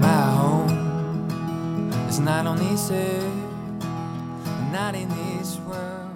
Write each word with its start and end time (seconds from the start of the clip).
My 0.00 0.32
home 0.32 1.92
is 2.08 2.18
not 2.18 2.48
on 2.48 2.58
this 2.58 2.90
earth, 2.90 3.32
not 4.72 4.96
in 4.96 5.08
this 5.08 5.56
world. 5.58 6.10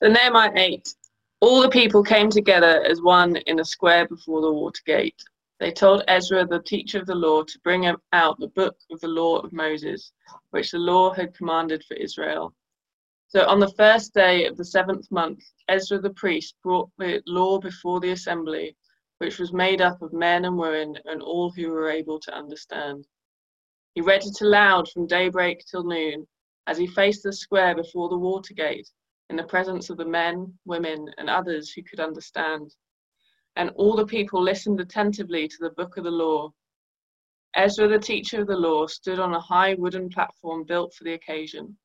The 0.00 0.08
Nehemiah 0.08 0.52
8. 0.56 0.94
All 1.42 1.62
the 1.62 1.70
people 1.70 2.02
came 2.02 2.28
together 2.28 2.84
as 2.84 3.00
one 3.00 3.36
in 3.36 3.60
a 3.60 3.64
square 3.64 4.06
before 4.06 4.42
the 4.42 4.52
water 4.52 4.82
gate. 4.84 5.22
They 5.58 5.72
told 5.72 6.04
Ezra, 6.06 6.44
the 6.44 6.60
teacher 6.60 6.98
of 6.98 7.06
the 7.06 7.14
law, 7.14 7.44
to 7.44 7.58
bring 7.60 7.86
out 7.86 8.38
the 8.38 8.48
book 8.48 8.76
of 8.90 9.00
the 9.00 9.08
law 9.08 9.38
of 9.38 9.50
Moses, 9.50 10.12
which 10.50 10.70
the 10.70 10.78
law 10.78 11.14
had 11.14 11.34
commanded 11.34 11.82
for 11.84 11.94
Israel. 11.94 12.54
So 13.28 13.46
on 13.46 13.58
the 13.58 13.72
first 13.72 14.12
day 14.12 14.44
of 14.44 14.58
the 14.58 14.64
seventh 14.66 15.10
month, 15.10 15.42
Ezra 15.68 15.98
the 15.98 16.10
priest 16.10 16.56
brought 16.62 16.90
the 16.98 17.22
law 17.26 17.58
before 17.58 18.00
the 18.00 18.10
assembly, 18.10 18.76
which 19.16 19.38
was 19.38 19.50
made 19.50 19.80
up 19.80 20.02
of 20.02 20.12
men 20.12 20.44
and 20.44 20.58
women 20.58 20.98
and 21.06 21.22
all 21.22 21.50
who 21.50 21.70
were 21.70 21.88
able 21.88 22.20
to 22.20 22.34
understand. 22.34 23.06
He 23.94 24.02
read 24.02 24.26
it 24.26 24.42
aloud 24.42 24.90
from 24.90 25.06
daybreak 25.06 25.64
till 25.64 25.84
noon, 25.84 26.28
as 26.66 26.76
he 26.76 26.86
faced 26.86 27.22
the 27.22 27.32
square 27.32 27.74
before 27.74 28.10
the 28.10 28.18
water 28.18 28.52
gate 28.52 28.90
in 29.30 29.36
the 29.36 29.44
presence 29.44 29.90
of 29.90 29.96
the 29.96 30.04
men, 30.04 30.52
women, 30.64 31.08
and 31.16 31.30
others 31.30 31.70
who 31.70 31.82
could 31.84 32.00
understand. 32.00 32.74
And 33.54 33.70
all 33.76 33.94
the 33.94 34.04
people 34.04 34.42
listened 34.42 34.80
attentively 34.80 35.46
to 35.46 35.56
the 35.60 35.70
book 35.70 35.96
of 35.96 36.04
the 36.04 36.10
law. 36.10 36.52
Ezra, 37.54 37.86
the 37.86 37.98
teacher 37.98 38.40
of 38.40 38.48
the 38.48 38.56
law, 38.56 38.88
stood 38.88 39.20
on 39.20 39.32
a 39.32 39.40
high 39.40 39.74
wooden 39.74 40.08
platform 40.10 40.64
built 40.64 40.92
for 40.94 41.04
the 41.04 41.14
occasion. 41.14 41.76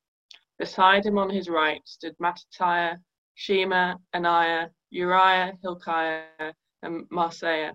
Beside 0.58 1.06
him 1.06 1.20
on 1.20 1.30
his 1.30 1.48
right 1.48 1.82
stood 1.86 2.16
Mattithiah, 2.18 2.98
Shema, 3.36 3.96
Ananiah, 4.16 4.70
Uriah, 4.90 5.54
Hilkiah, 5.62 6.54
and 6.82 7.08
Maaseiah. 7.10 7.74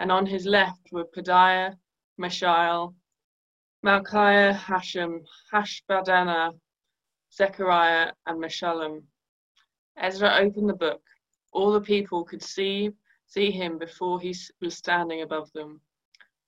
And 0.00 0.10
on 0.10 0.26
his 0.26 0.44
left 0.44 0.90
were 0.90 1.04
Pedaiah, 1.04 1.76
Mishael, 2.18 2.94
Malchiah, 3.84 4.56
Hashum, 4.56 5.20
Hashbaddanah, 5.52 6.52
Zechariah, 7.34 8.12
and 8.26 8.40
Meshullam. 8.40 9.02
Ezra 9.96 10.38
opened 10.40 10.68
the 10.68 10.74
book. 10.74 11.02
All 11.52 11.72
the 11.72 11.80
people 11.80 12.24
could 12.24 12.42
see, 12.42 12.90
see 13.26 13.50
him 13.50 13.78
before 13.78 14.20
he 14.20 14.34
was 14.60 14.76
standing 14.76 15.22
above 15.22 15.52
them. 15.52 15.80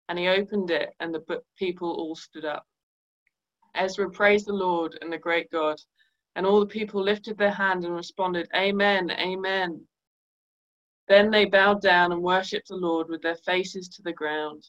And 0.09 0.19
he 0.19 0.29
opened 0.29 0.71
it, 0.71 0.95
and 1.01 1.15
the 1.15 1.43
people 1.57 1.91
all 1.91 2.15
stood 2.15 2.45
up. 2.45 2.67
Ezra 3.75 4.11
praised 4.11 4.47
the 4.47 4.53
Lord 4.53 4.97
and 5.01 5.13
the 5.13 5.19
great 5.19 5.51
God, 5.51 5.81
and 6.35 6.47
all 6.47 6.61
the 6.61 6.67
people 6.67 7.03
lifted 7.03 7.37
their 7.37 7.53
hand 7.53 7.85
and 7.85 7.95
responded, 7.95 8.49
Amen, 8.55 9.11
Amen. 9.11 9.87
Then 11.09 11.31
they 11.31 11.45
bowed 11.45 11.83
down 11.83 12.13
and 12.13 12.23
worshipped 12.23 12.69
the 12.69 12.77
Lord 12.77 13.09
with 13.09 13.23
their 13.23 13.37
faces 13.37 13.89
to 13.91 14.03
the 14.03 14.13
ground. 14.13 14.69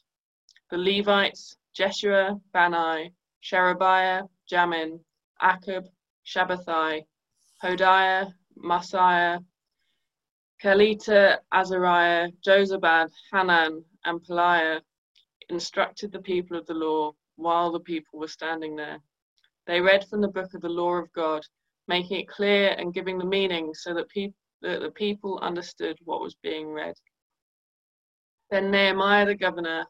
The 0.69 0.77
Levites, 0.77 1.57
Jeshua, 1.73 2.39
Bani, 2.53 3.13
Sherebiah, 3.41 4.23
Jamin, 4.51 4.99
Akkub, 5.41 5.87
Shabbethai, 6.27 7.03
Hodiah, 7.63 8.33
Maaseiah, 8.57 9.43
Kelita, 10.61 11.37
Azariah, 11.53 12.29
Jozabad, 12.45 13.09
Hanan, 13.31 13.83
and 14.05 14.21
Pelaiah 14.21 14.81
instructed 15.49 16.11
the 16.11 16.19
people 16.19 16.57
of 16.57 16.65
the 16.65 16.73
law 16.73 17.13
while 17.35 17.71
the 17.71 17.79
people 17.79 18.19
were 18.19 18.27
standing 18.27 18.75
there. 18.75 18.99
They 19.67 19.79
read 19.81 20.05
from 20.07 20.21
the 20.21 20.27
book 20.27 20.53
of 20.53 20.61
the 20.61 20.69
law 20.69 20.95
of 20.95 21.11
God, 21.13 21.43
making 21.87 22.19
it 22.21 22.27
clear 22.27 22.75
and 22.77 22.93
giving 22.93 23.17
the 23.17 23.25
meaning 23.25 23.73
so 23.73 23.93
that, 23.93 24.09
peop- 24.09 24.35
that 24.61 24.81
the 24.81 24.91
people 24.91 25.39
understood 25.39 25.97
what 26.03 26.21
was 26.21 26.35
being 26.41 26.69
read. 26.71 26.95
Then 28.49 28.71
Nehemiah 28.71 29.25
the 29.25 29.35
governor, 29.35 29.85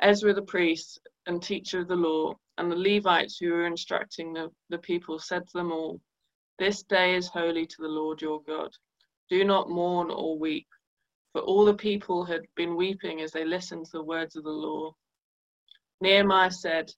Ezra 0.00 0.34
the 0.34 0.42
priest 0.42 1.00
and 1.26 1.42
teacher 1.42 1.80
of 1.80 1.88
the 1.88 1.96
law, 1.96 2.34
and 2.60 2.70
the 2.70 2.76
Levites 2.76 3.38
who 3.38 3.52
were 3.52 3.64
instructing 3.64 4.34
the, 4.34 4.50
the 4.68 4.76
people 4.76 5.18
said 5.18 5.46
to 5.46 5.52
them 5.54 5.72
all, 5.72 5.98
This 6.58 6.82
day 6.82 7.14
is 7.14 7.26
holy 7.26 7.64
to 7.64 7.76
the 7.80 7.88
Lord 7.88 8.20
your 8.20 8.42
God. 8.42 8.70
Do 9.30 9.44
not 9.44 9.70
mourn 9.70 10.10
or 10.10 10.38
weep. 10.38 10.66
For 11.32 11.40
all 11.40 11.64
the 11.64 11.72
people 11.72 12.22
had 12.22 12.42
been 12.56 12.76
weeping 12.76 13.22
as 13.22 13.32
they 13.32 13.46
listened 13.46 13.86
to 13.86 13.92
the 13.92 14.04
words 14.04 14.36
of 14.36 14.44
the 14.44 14.50
law. 14.50 14.94
Nehemiah 16.02 16.50
said, 16.50 16.92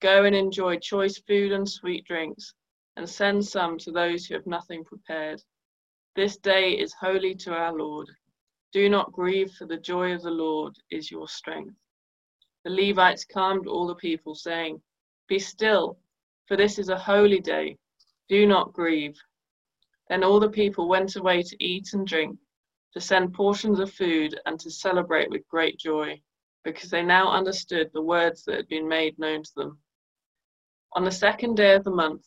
Go 0.00 0.24
and 0.24 0.34
enjoy 0.34 0.78
choice 0.78 1.18
food 1.18 1.52
and 1.52 1.68
sweet 1.68 2.04
drinks, 2.04 2.52
and 2.96 3.08
send 3.08 3.46
some 3.46 3.78
to 3.78 3.92
those 3.92 4.26
who 4.26 4.34
have 4.34 4.48
nothing 4.48 4.82
prepared. 4.84 5.40
This 6.16 6.38
day 6.38 6.72
is 6.72 6.92
holy 6.92 7.36
to 7.36 7.52
our 7.52 7.72
Lord. 7.72 8.10
Do 8.72 8.88
not 8.88 9.12
grieve, 9.12 9.52
for 9.52 9.66
the 9.66 9.76
joy 9.76 10.12
of 10.12 10.22
the 10.22 10.30
Lord 10.30 10.74
is 10.90 11.08
your 11.08 11.28
strength. 11.28 11.76
The 12.64 12.70
Levites 12.70 13.24
calmed 13.24 13.68
all 13.68 13.86
the 13.86 13.94
people, 13.94 14.34
saying, 14.34 14.82
be 15.28 15.38
still, 15.38 15.98
for 16.46 16.56
this 16.56 16.78
is 16.78 16.88
a 16.88 16.98
holy 16.98 17.40
day. 17.40 17.76
Do 18.28 18.46
not 18.46 18.72
grieve. 18.72 19.16
Then 20.08 20.24
all 20.24 20.40
the 20.40 20.48
people 20.48 20.88
went 20.88 21.16
away 21.16 21.42
to 21.42 21.64
eat 21.64 21.92
and 21.92 22.06
drink, 22.06 22.38
to 22.94 23.00
send 23.00 23.34
portions 23.34 23.78
of 23.78 23.92
food, 23.92 24.40
and 24.46 24.58
to 24.60 24.70
celebrate 24.70 25.30
with 25.30 25.46
great 25.48 25.78
joy, 25.78 26.20
because 26.64 26.90
they 26.90 27.02
now 27.02 27.30
understood 27.30 27.90
the 27.92 28.02
words 28.02 28.44
that 28.44 28.56
had 28.56 28.68
been 28.68 28.88
made 28.88 29.18
known 29.18 29.42
to 29.42 29.54
them. 29.54 29.78
On 30.94 31.04
the 31.04 31.10
second 31.10 31.56
day 31.56 31.74
of 31.74 31.84
the 31.84 31.90
month, 31.90 32.26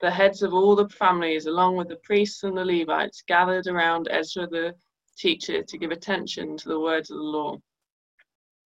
the 0.00 0.10
heads 0.10 0.42
of 0.42 0.54
all 0.54 0.74
the 0.74 0.88
families, 0.88 1.44
along 1.44 1.76
with 1.76 1.88
the 1.88 2.00
priests 2.02 2.42
and 2.42 2.56
the 2.56 2.64
Levites, 2.64 3.22
gathered 3.26 3.66
around 3.66 4.08
Ezra 4.10 4.46
the 4.46 4.74
teacher 5.18 5.62
to 5.62 5.78
give 5.78 5.90
attention 5.90 6.56
to 6.56 6.68
the 6.70 6.80
words 6.80 7.10
of 7.10 7.18
the 7.18 7.22
law. 7.22 7.58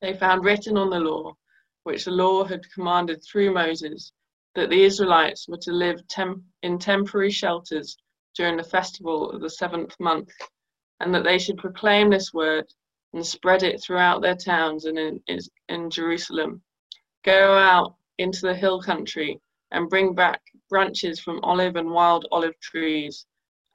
They 0.01 0.15
found 0.15 0.45
written 0.45 0.79
on 0.79 0.91
the 0.91 1.01
law 1.01 1.37
which 1.85 2.05
the 2.05 2.11
law 2.11 2.45
had 2.45 2.71
commanded 2.73 3.23
through 3.23 3.55
Moses, 3.55 4.13
that 4.55 4.71
the 4.71 4.85
Israelites 4.85 5.49
were 5.49 5.59
to 5.59 5.73
live 5.73 6.03
in 6.63 6.79
temporary 6.79 7.31
shelters 7.31 7.97
during 8.35 8.57
the 8.57 8.65
festival 8.65 9.31
of 9.31 9.41
the 9.41 9.51
seventh 9.51 9.95
month, 10.01 10.31
and 11.01 11.15
that 11.15 11.25
they 11.25 11.39
should 11.39 11.59
proclaim 11.59 12.11
this 12.11 12.33
word 12.33 12.67
and 13.13 13.25
spread 13.25 13.63
it 13.63 13.81
throughout 13.83 14.23
their 14.23 14.35
towns 14.35 14.87
and 14.87 14.99
in, 14.99 15.21
in 15.69 15.91
Jerusalem. 15.91 16.63
Go 17.23 17.57
out 17.57 17.95
into 18.19 18.43
the 18.43 18.55
hill 18.55 18.81
country 18.81 19.41
and 19.71 19.89
bring 19.89 20.15
back 20.15 20.41
branches 20.69 21.21
from 21.21 21.41
olive 21.43 21.77
and 21.77 21.91
wild 21.91 22.27
olive 22.33 22.59
trees, 22.61 23.27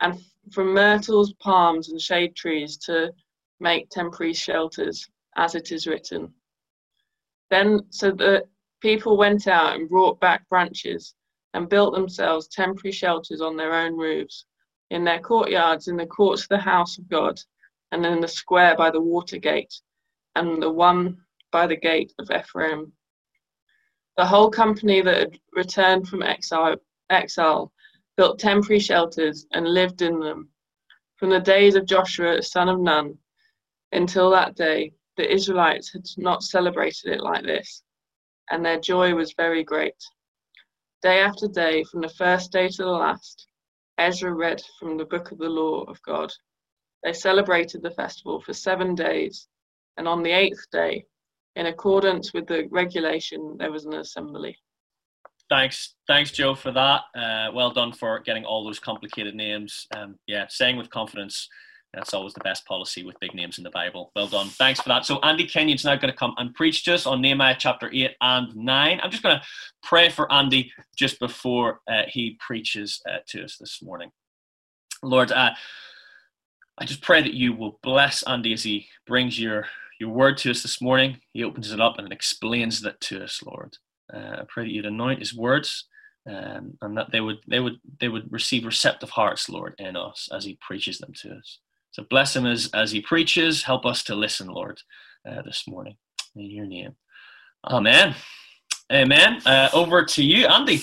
and 0.01 0.19
from 0.51 0.73
myrtles, 0.73 1.33
palms, 1.33 1.89
and 1.89 2.01
shade 2.01 2.35
trees 2.35 2.77
to 2.77 3.11
make 3.59 3.89
temporary 3.89 4.33
shelters, 4.33 5.07
as 5.35 5.55
it 5.55 5.71
is 5.71 5.87
written. 5.87 6.33
Then, 7.49 7.81
so 7.89 8.11
the 8.11 8.47
people 8.79 9.17
went 9.17 9.47
out 9.47 9.75
and 9.75 9.89
brought 9.89 10.19
back 10.19 10.47
branches 10.49 11.15
and 11.53 11.69
built 11.69 11.93
themselves 11.93 12.47
temporary 12.47 12.91
shelters 12.91 13.41
on 13.41 13.57
their 13.57 13.73
own 13.73 13.97
roofs, 13.97 14.45
in 14.91 15.03
their 15.03 15.19
courtyards, 15.19 15.87
in 15.87 15.97
the 15.97 16.05
courts 16.05 16.43
of 16.43 16.49
the 16.49 16.59
house 16.59 16.97
of 16.97 17.09
God, 17.09 17.39
and 17.91 18.05
in 18.05 18.21
the 18.21 18.27
square 18.27 18.75
by 18.75 18.91
the 18.91 19.01
water 19.01 19.37
gate, 19.37 19.73
and 20.35 20.61
the 20.61 20.69
one 20.69 21.17
by 21.51 21.65
the 21.65 21.75
gate 21.75 22.13
of 22.19 22.29
Ephraim. 22.31 22.93
The 24.17 24.25
whole 24.25 24.51
company 24.51 25.01
that 25.01 25.17
had 25.17 25.39
returned 25.53 26.07
from 26.07 26.21
exile, 26.21 26.75
exile 27.09 27.71
built 28.15 28.37
temporary 28.37 28.79
shelters 28.79 29.47
and 29.53 29.67
lived 29.67 30.01
in 30.01 30.19
them 30.19 30.49
from 31.15 31.29
the 31.29 31.39
days 31.39 31.75
of 31.75 31.85
Joshua, 31.85 32.41
son 32.43 32.69
of 32.69 32.79
Nun, 32.79 33.17
until 33.91 34.29
that 34.31 34.55
day 34.55 34.93
the 35.19 35.29
Israelites 35.29 35.91
had 35.91 36.05
not 36.15 36.43
celebrated 36.43 37.11
it 37.11 37.19
like 37.19 37.43
this, 37.43 37.83
and 38.51 38.63
their 38.63 38.79
joy 38.79 39.13
was 39.13 39.33
very 39.33 39.65
great. 39.65 40.01
Day 41.01 41.19
after 41.19 41.45
day, 41.49 41.83
from 41.83 41.99
the 41.99 42.15
first 42.17 42.53
day 42.53 42.69
to 42.69 42.83
the 42.83 42.87
last, 42.87 43.47
Ezra 43.97 44.33
read 44.33 44.61
from 44.79 44.95
the 44.97 45.03
book 45.03 45.33
of 45.33 45.37
the 45.37 45.49
law 45.49 45.83
of 45.89 46.01
God. 46.03 46.31
They 47.03 47.11
celebrated 47.11 47.81
the 47.81 47.91
festival 47.91 48.39
for 48.39 48.53
seven 48.53 48.95
days, 48.95 49.49
and 49.97 50.07
on 50.07 50.23
the 50.23 50.31
eighth 50.31 50.65
day, 50.71 51.03
in 51.57 51.65
accordance 51.65 52.33
with 52.33 52.47
the 52.47 52.69
regulation, 52.71 53.57
there 53.59 53.73
was 53.73 53.83
an 53.83 53.95
assembly. 53.95 54.57
Thanks, 55.49 55.95
thanks, 56.07 56.31
Joe, 56.31 56.55
for 56.55 56.71
that. 56.71 57.01
Uh, 57.13 57.51
well 57.53 57.71
done 57.71 57.91
for 57.91 58.19
getting 58.19 58.45
all 58.45 58.63
those 58.63 58.79
complicated 58.79 59.35
names. 59.35 59.85
Um, 59.93 60.15
yeah, 60.27 60.45
saying 60.47 60.77
with 60.77 60.89
confidence 60.89 61.49
that's 61.93 62.13
always 62.13 62.33
the 62.33 62.39
best 62.41 62.65
policy 62.65 63.03
with 63.03 63.19
big 63.19 63.33
names 63.33 63.57
in 63.57 63.63
the 63.63 63.71
Bible. 63.71 64.11
Well 64.15 64.27
done. 64.27 64.47
Thanks 64.47 64.79
for 64.79 64.89
that. 64.89 65.05
So 65.05 65.19
Andy 65.21 65.47
Kenyon's 65.47 65.85
now 65.85 65.95
going 65.95 66.11
to 66.11 66.17
come 66.17 66.35
and 66.37 66.53
preach 66.53 66.83
to 66.85 66.93
us 66.93 67.07
on 67.07 67.21
Nehemiah 67.21 67.55
chapter 67.57 67.89
8 67.91 68.11
and 68.21 68.55
9. 68.55 68.99
I'm 69.01 69.11
just 69.11 69.23
going 69.23 69.37
to 69.37 69.45
pray 69.81 70.09
for 70.09 70.31
Andy 70.31 70.71
just 70.95 71.19
before 71.19 71.81
uh, 71.89 72.03
he 72.07 72.37
preaches 72.39 73.01
uh, 73.09 73.17
to 73.29 73.43
us 73.43 73.57
this 73.57 73.81
morning. 73.81 74.11
Lord, 75.01 75.31
uh, 75.31 75.51
I 76.77 76.85
just 76.85 77.01
pray 77.01 77.23
that 77.23 77.33
you 77.33 77.53
will 77.53 77.79
bless 77.81 78.21
Andy 78.23 78.53
as 78.53 78.63
he 78.63 78.87
brings 79.07 79.39
your, 79.39 79.65
your 79.99 80.09
word 80.09 80.37
to 80.39 80.51
us 80.51 80.61
this 80.61 80.81
morning. 80.81 81.17
He 81.33 81.43
opens 81.43 81.71
it 81.71 81.81
up 81.81 81.97
and 81.97 82.11
explains 82.11 82.81
that 82.81 82.99
to 83.01 83.23
us, 83.23 83.41
Lord. 83.43 83.77
Uh, 84.13 84.37
I 84.41 84.43
pray 84.47 84.65
that 84.65 84.71
you'd 84.71 84.85
anoint 84.85 85.19
his 85.19 85.35
words 85.35 85.85
um, 86.29 86.77
and 86.81 86.97
that 86.97 87.11
they 87.11 87.21
would 87.21 87.37
they 87.47 87.59
would 87.59 87.79
they 87.99 88.09
would 88.09 88.31
receive 88.31 88.65
receptive 88.65 89.09
hearts, 89.09 89.49
Lord, 89.49 89.75
in 89.77 89.95
us 89.95 90.29
as 90.33 90.45
he 90.45 90.57
preaches 90.61 90.99
them 90.99 91.13
to 91.21 91.33
us. 91.33 91.59
So 91.91 92.03
bless 92.09 92.35
him 92.35 92.45
as 92.45 92.69
as 92.73 92.91
he 92.91 93.01
preaches. 93.01 93.63
Help 93.63 93.85
us 93.85 94.03
to 94.03 94.15
listen, 94.15 94.47
Lord, 94.47 94.81
uh, 95.27 95.41
this 95.43 95.63
morning 95.67 95.97
in 96.35 96.51
your 96.51 96.65
name. 96.65 96.95
Amen. 97.65 98.15
Amen. 98.91 99.41
Uh, 99.45 99.69
over 99.73 100.05
to 100.05 100.23
you, 100.23 100.47
Andy. 100.47 100.81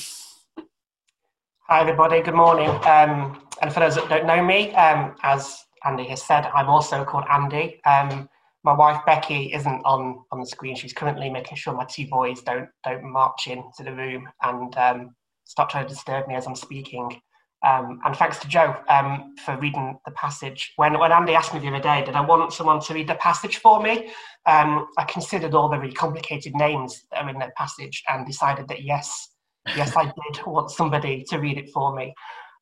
Hi, 1.69 1.81
everybody. 1.81 2.23
Good 2.23 2.35
morning. 2.35 2.71
Um, 2.85 3.43
and 3.61 3.73
for 3.73 3.81
those 3.81 3.97
that 3.97 4.09
don't 4.09 4.27
know 4.27 4.43
me, 4.45 4.73
um, 4.75 5.17
as 5.23 5.65
Andy 5.85 6.05
has 6.05 6.23
said, 6.23 6.47
I'm 6.55 6.69
also 6.69 7.05
called 7.05 7.25
Andy. 7.31 7.81
Um, 7.85 8.29
my 8.63 8.73
wife 8.73 9.01
Becky 9.07 9.53
isn't 9.53 9.83
on 9.85 10.25
on 10.33 10.41
the 10.41 10.47
screen. 10.47 10.77
She's 10.77 10.93
currently 10.93 11.31
making 11.31 11.57
sure 11.57 11.73
my 11.73 11.85
two 11.85 12.07
boys 12.09 12.43
don't 12.43 12.69
don't 12.85 13.05
march 13.05 13.47
into 13.47 13.83
the 13.83 13.93
room 13.93 14.29
and 14.43 14.77
um, 14.77 15.15
start 15.45 15.71
trying 15.71 15.87
to 15.87 15.95
disturb 15.95 16.29
me 16.29 16.35
as 16.35 16.47
I'm 16.47 16.57
speaking. 16.57 17.21
Um, 17.65 18.01
and 18.05 18.15
thanks 18.15 18.39
to 18.39 18.49
Joe 18.49 18.77
um, 18.89 19.35
for 19.45 19.57
reading 19.57 19.99
the 20.05 20.13
passage. 20.13 20.73
When, 20.77 20.99
when 20.99 21.11
Andy 21.11 21.35
asked 21.35 21.55
me 21.55 21.61
the 21.61 21.69
other 21.69 21.81
day, 21.81 22.05
did 22.05 22.15
I 22.15 22.21
want 22.21 22.53
someone 22.53 22.81
to 22.81 22.95
read 22.95 23.09
the 23.09 23.15
passage 23.17 23.57
for 23.59 23.83
me? 23.83 24.11
Um, 24.47 24.87
I 24.99 25.05
considered 25.05 25.55
all 25.55 25.69
the 25.69 25.79
really 25.79 25.95
complicated 25.95 26.55
names 26.55 27.05
that 27.11 27.25
are 27.25 27.31
in 27.31 27.39
that 27.39 27.57
passage 27.57 28.03
and 28.09 28.27
decided 28.27 28.69
that 28.69 28.83
yes, 28.83 29.31
yes, 29.75 29.97
I 29.97 30.05
did 30.33 30.47
want 30.47 30.71
somebody 30.71 31.25
to 31.31 31.39
read 31.39 31.59
it 31.59 31.71
for 31.71 31.95
me. 31.95 32.15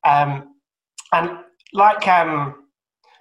Um, 0.05 0.55
and 1.11 1.39
like 1.73 2.07
um, 2.07 2.65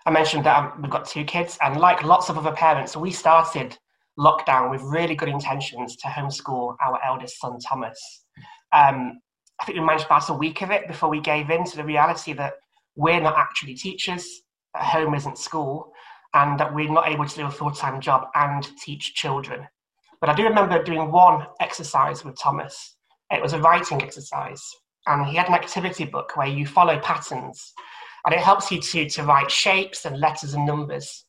I 0.06 0.10
mentioned, 0.10 0.44
that 0.44 0.56
um, 0.56 0.82
we've 0.82 0.90
got 0.90 1.06
two 1.06 1.24
kids, 1.24 1.58
and 1.62 1.80
like 1.80 2.02
lots 2.02 2.28
of 2.28 2.38
other 2.38 2.52
parents, 2.52 2.96
we 2.96 3.10
started 3.10 3.76
lockdown 4.18 4.70
with 4.70 4.82
really 4.82 5.14
good 5.14 5.28
intentions 5.28 5.96
to 5.96 6.08
homeschool 6.08 6.76
our 6.80 7.00
eldest 7.04 7.40
son, 7.40 7.58
Thomas. 7.58 8.24
Um, 8.72 9.20
I 9.60 9.64
think 9.64 9.78
we 9.78 9.84
managed 9.84 10.06
about 10.06 10.28
a 10.28 10.34
week 10.34 10.62
of 10.62 10.70
it 10.70 10.88
before 10.88 11.08
we 11.08 11.20
gave 11.20 11.50
in 11.50 11.64
to 11.64 11.76
the 11.76 11.84
reality 11.84 12.32
that 12.34 12.54
we're 12.96 13.20
not 13.20 13.38
actually 13.38 13.74
teachers, 13.74 14.42
that 14.74 14.82
home 14.82 15.14
isn't 15.14 15.38
school, 15.38 15.92
and 16.34 16.58
that 16.58 16.74
we're 16.74 16.90
not 16.90 17.08
able 17.08 17.26
to 17.26 17.36
do 17.36 17.46
a 17.46 17.50
full 17.50 17.70
time 17.70 18.00
job 18.00 18.28
and 18.34 18.68
teach 18.78 19.14
children. 19.14 19.66
But 20.20 20.30
I 20.30 20.34
do 20.34 20.44
remember 20.44 20.82
doing 20.82 21.10
one 21.10 21.46
exercise 21.60 22.24
with 22.24 22.38
Thomas. 22.38 22.96
It 23.30 23.42
was 23.42 23.52
a 23.52 23.60
writing 23.60 24.02
exercise, 24.02 24.62
and 25.06 25.26
he 25.26 25.36
had 25.36 25.48
an 25.48 25.54
activity 25.54 26.04
book 26.04 26.36
where 26.36 26.46
you 26.46 26.66
follow 26.66 26.98
patterns, 27.00 27.72
and 28.24 28.34
it 28.34 28.40
helps 28.40 28.70
you 28.70 28.80
to, 28.80 29.08
to 29.10 29.22
write 29.22 29.50
shapes 29.50 30.04
and 30.04 30.18
letters 30.18 30.54
and 30.54 30.66
numbers. 30.66 31.24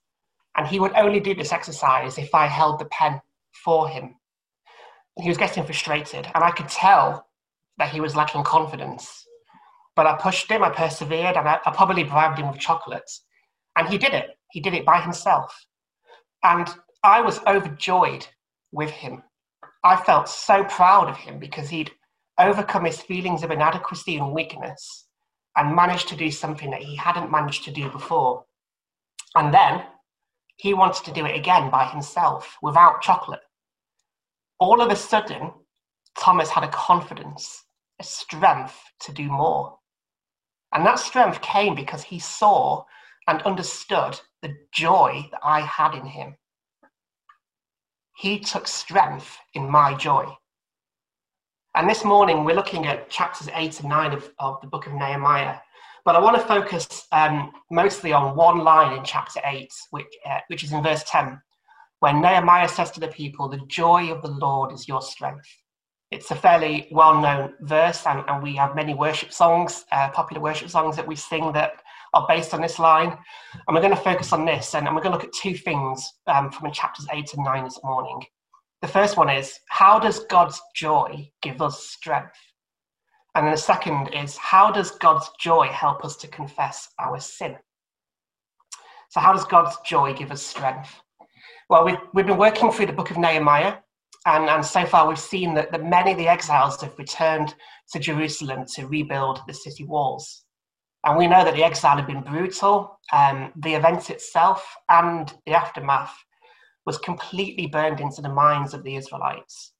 And 0.57 0.65
he 0.65 0.79
would 0.79 0.93
only 0.95 1.19
do 1.19 1.35
this 1.35 1.51
exercise 1.51 2.17
if 2.17 2.33
I 2.33 2.47
held 2.47 2.79
the 2.79 2.85
pen 2.85 3.21
for 3.63 3.89
him. 3.89 4.15
He 5.19 5.29
was 5.29 5.37
getting 5.37 5.65
frustrated, 5.65 6.27
and 6.33 6.43
I 6.43 6.51
could 6.51 6.69
tell 6.69 7.24
that 7.77 7.89
he 7.89 8.01
was 8.01 8.15
lacking 8.15 8.43
confidence. 8.43 9.25
But 9.95 10.07
I 10.07 10.17
pushed 10.17 10.49
him, 10.49 10.63
I 10.63 10.69
persevered, 10.69 11.37
and 11.37 11.47
I, 11.47 11.59
I 11.65 11.71
probably 11.71 12.03
bribed 12.03 12.39
him 12.39 12.51
with 12.51 12.59
chocolates. 12.59 13.23
And 13.77 13.87
he 13.87 13.97
did 13.97 14.13
it. 14.13 14.31
He 14.51 14.59
did 14.59 14.73
it 14.73 14.85
by 14.85 15.01
himself. 15.01 15.65
And 16.43 16.67
I 17.03 17.21
was 17.21 17.39
overjoyed 17.45 18.27
with 18.71 18.89
him. 18.89 19.23
I 19.83 19.95
felt 19.95 20.27
so 20.29 20.63
proud 20.63 21.09
of 21.09 21.17
him 21.17 21.39
because 21.39 21.69
he'd 21.69 21.91
overcome 22.39 22.85
his 22.85 23.01
feelings 23.01 23.43
of 23.43 23.51
inadequacy 23.51 24.17
and 24.17 24.33
weakness 24.33 25.07
and 25.55 25.75
managed 25.75 26.09
to 26.09 26.15
do 26.15 26.31
something 26.31 26.71
that 26.71 26.81
he 26.81 26.95
hadn't 26.95 27.31
managed 27.31 27.63
to 27.65 27.71
do 27.71 27.89
before. 27.89 28.45
And 29.35 29.53
then 29.53 29.83
he 30.57 30.73
wanted 30.73 31.05
to 31.05 31.13
do 31.13 31.25
it 31.25 31.35
again 31.35 31.69
by 31.69 31.85
himself 31.85 32.57
without 32.61 33.01
chocolate. 33.01 33.41
All 34.59 34.81
of 34.81 34.89
a 34.89 34.95
sudden, 34.95 35.51
Thomas 36.17 36.49
had 36.49 36.63
a 36.63 36.69
confidence 36.69 37.64
a 37.99 38.03
strength 38.03 38.77
to 39.01 39.11
do 39.11 39.29
more. 39.29 39.77
And 40.73 40.85
that 40.85 40.99
strength 40.99 41.41
came 41.41 41.75
because 41.75 42.03
he 42.03 42.19
saw 42.19 42.83
and 43.27 43.41
understood 43.43 44.19
the 44.41 44.55
joy 44.73 45.27
that 45.31 45.39
I 45.43 45.61
had 45.61 45.95
in 45.95 46.05
him. 46.05 46.35
He 48.17 48.39
took 48.39 48.67
strength 48.67 49.37
in 49.53 49.69
my 49.69 49.93
joy. 49.95 50.25
And 51.75 51.89
this 51.89 52.05
morning 52.05 52.43
we're 52.45 52.55
looking 52.55 52.85
at 52.87 53.09
chapters 53.09 53.49
8 53.53 53.81
and 53.81 53.89
9 53.89 54.13
of, 54.13 54.31
of 54.39 54.61
the 54.61 54.67
book 54.67 54.87
of 54.87 54.93
Nehemiah. 54.93 55.57
But 56.05 56.15
I 56.15 56.19
want 56.19 56.37
to 56.37 56.47
focus 56.47 57.07
um, 57.11 57.51
mostly 57.71 58.13
on 58.13 58.35
one 58.35 58.59
line 58.59 58.97
in 58.97 59.03
chapter 59.03 59.41
8, 59.43 59.73
which, 59.89 60.05
uh, 60.25 60.39
which 60.47 60.63
is 60.63 60.71
in 60.71 60.83
verse 60.83 61.03
10, 61.07 61.41
when 61.99 62.21
Nehemiah 62.21 62.69
says 62.69 62.91
to 62.91 62.99
the 62.99 63.07
people, 63.07 63.49
The 63.49 63.65
joy 63.67 64.11
of 64.11 64.21
the 64.21 64.29
Lord 64.29 64.71
is 64.71 64.87
your 64.87 65.01
strength. 65.01 65.47
It's 66.15 66.31
a 66.31 66.35
fairly 66.35 66.87
well 66.91 67.19
known 67.19 67.55
verse, 67.59 68.05
and, 68.05 68.23
and, 68.29 68.41
we 68.41 68.55
have 68.55 68.73
many 68.73 68.93
worship 68.93 69.33
songs, 69.33 69.83
uh, 69.91 70.09
popular 70.11 70.41
worship 70.41 70.69
songs 70.69 70.95
that 70.95 71.05
we 71.05 71.13
sing 71.13 71.51
that 71.51 71.73
are 72.13 72.25
based 72.25 72.53
on 72.53 72.61
this 72.61 72.79
line. 72.79 73.17
And 73.67 73.75
we're 73.75 73.81
going 73.81 73.93
to 73.93 74.01
focus 74.01 74.31
on 74.31 74.45
this, 74.45 74.75
and, 74.75 74.87
and 74.87 74.95
we're 74.95 75.01
going 75.01 75.11
to 75.11 75.17
look 75.17 75.27
at 75.27 75.33
two 75.33 75.55
things 75.55 76.13
um, 76.27 76.51
from 76.51 76.71
chapters 76.71 77.05
8 77.11 77.33
and 77.33 77.43
9 77.43 77.63
this 77.65 77.81
morning. 77.83 78.21
The 78.81 78.87
first 78.87 79.17
one 79.17 79.29
is 79.29 79.59
how 79.67 79.99
does 79.99 80.21
God's 80.21 80.61
joy 80.73 81.29
give 81.41 81.61
us 81.61 81.85
strength? 81.85 82.39
And 83.35 83.45
then 83.45 83.51
the 83.51 83.57
second 83.57 84.13
is 84.13 84.37
how 84.37 84.71
does 84.71 84.91
God's 84.91 85.29
joy 85.37 85.67
help 85.67 86.05
us 86.05 86.15
to 86.17 86.29
confess 86.29 86.87
our 86.97 87.19
sin? 87.19 87.57
So, 89.09 89.19
how 89.19 89.33
does 89.33 89.43
God's 89.43 89.75
joy 89.85 90.13
give 90.13 90.31
us 90.31 90.41
strength? 90.41 90.95
Well, 91.69 91.83
we've, 91.83 91.97
we've 92.13 92.25
been 92.25 92.37
working 92.37 92.71
through 92.71 92.85
the 92.85 92.93
book 92.93 93.11
of 93.11 93.17
Nehemiah, 93.17 93.79
and, 94.25 94.49
and 94.49 94.65
so 94.65 94.85
far, 94.85 95.07
we've 95.07 95.19
seen 95.19 95.53
that, 95.53 95.71
that 95.71 95.83
many 95.83 96.11
of 96.11 96.17
the 96.17 96.27
exiles 96.27 96.81
have 96.81 96.97
returned 96.97 97.53
to 97.91 97.99
Jerusalem 97.99 98.65
to 98.75 98.87
rebuild 98.87 99.41
the 99.47 99.53
city 99.53 99.83
walls. 99.83 100.43
And 101.05 101.17
we 101.17 101.27
know 101.27 101.43
that 101.43 101.53
the 101.53 101.63
exile 101.63 101.97
had 101.97 102.07
been 102.07 102.23
brutal. 102.23 102.99
Um, 103.13 103.51
the 103.55 103.75
event 103.75 104.09
itself 104.09 104.75
and 104.89 105.31
the 105.45 105.53
aftermath 105.53 106.15
was 106.87 106.97
completely 106.97 107.67
burned 107.67 107.99
into 107.99 108.21
the 108.21 108.29
minds 108.29 108.73
of 108.73 108.83
the 108.83 108.95
Israelites. 108.95 109.73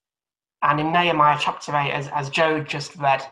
And 0.62 0.80
in 0.80 0.92
Nehemiah 0.92 1.38
chapter 1.40 1.76
8, 1.76 1.92
as, 1.92 2.08
as 2.10 2.30
Joe 2.30 2.64
just 2.64 2.96
read, 2.98 3.24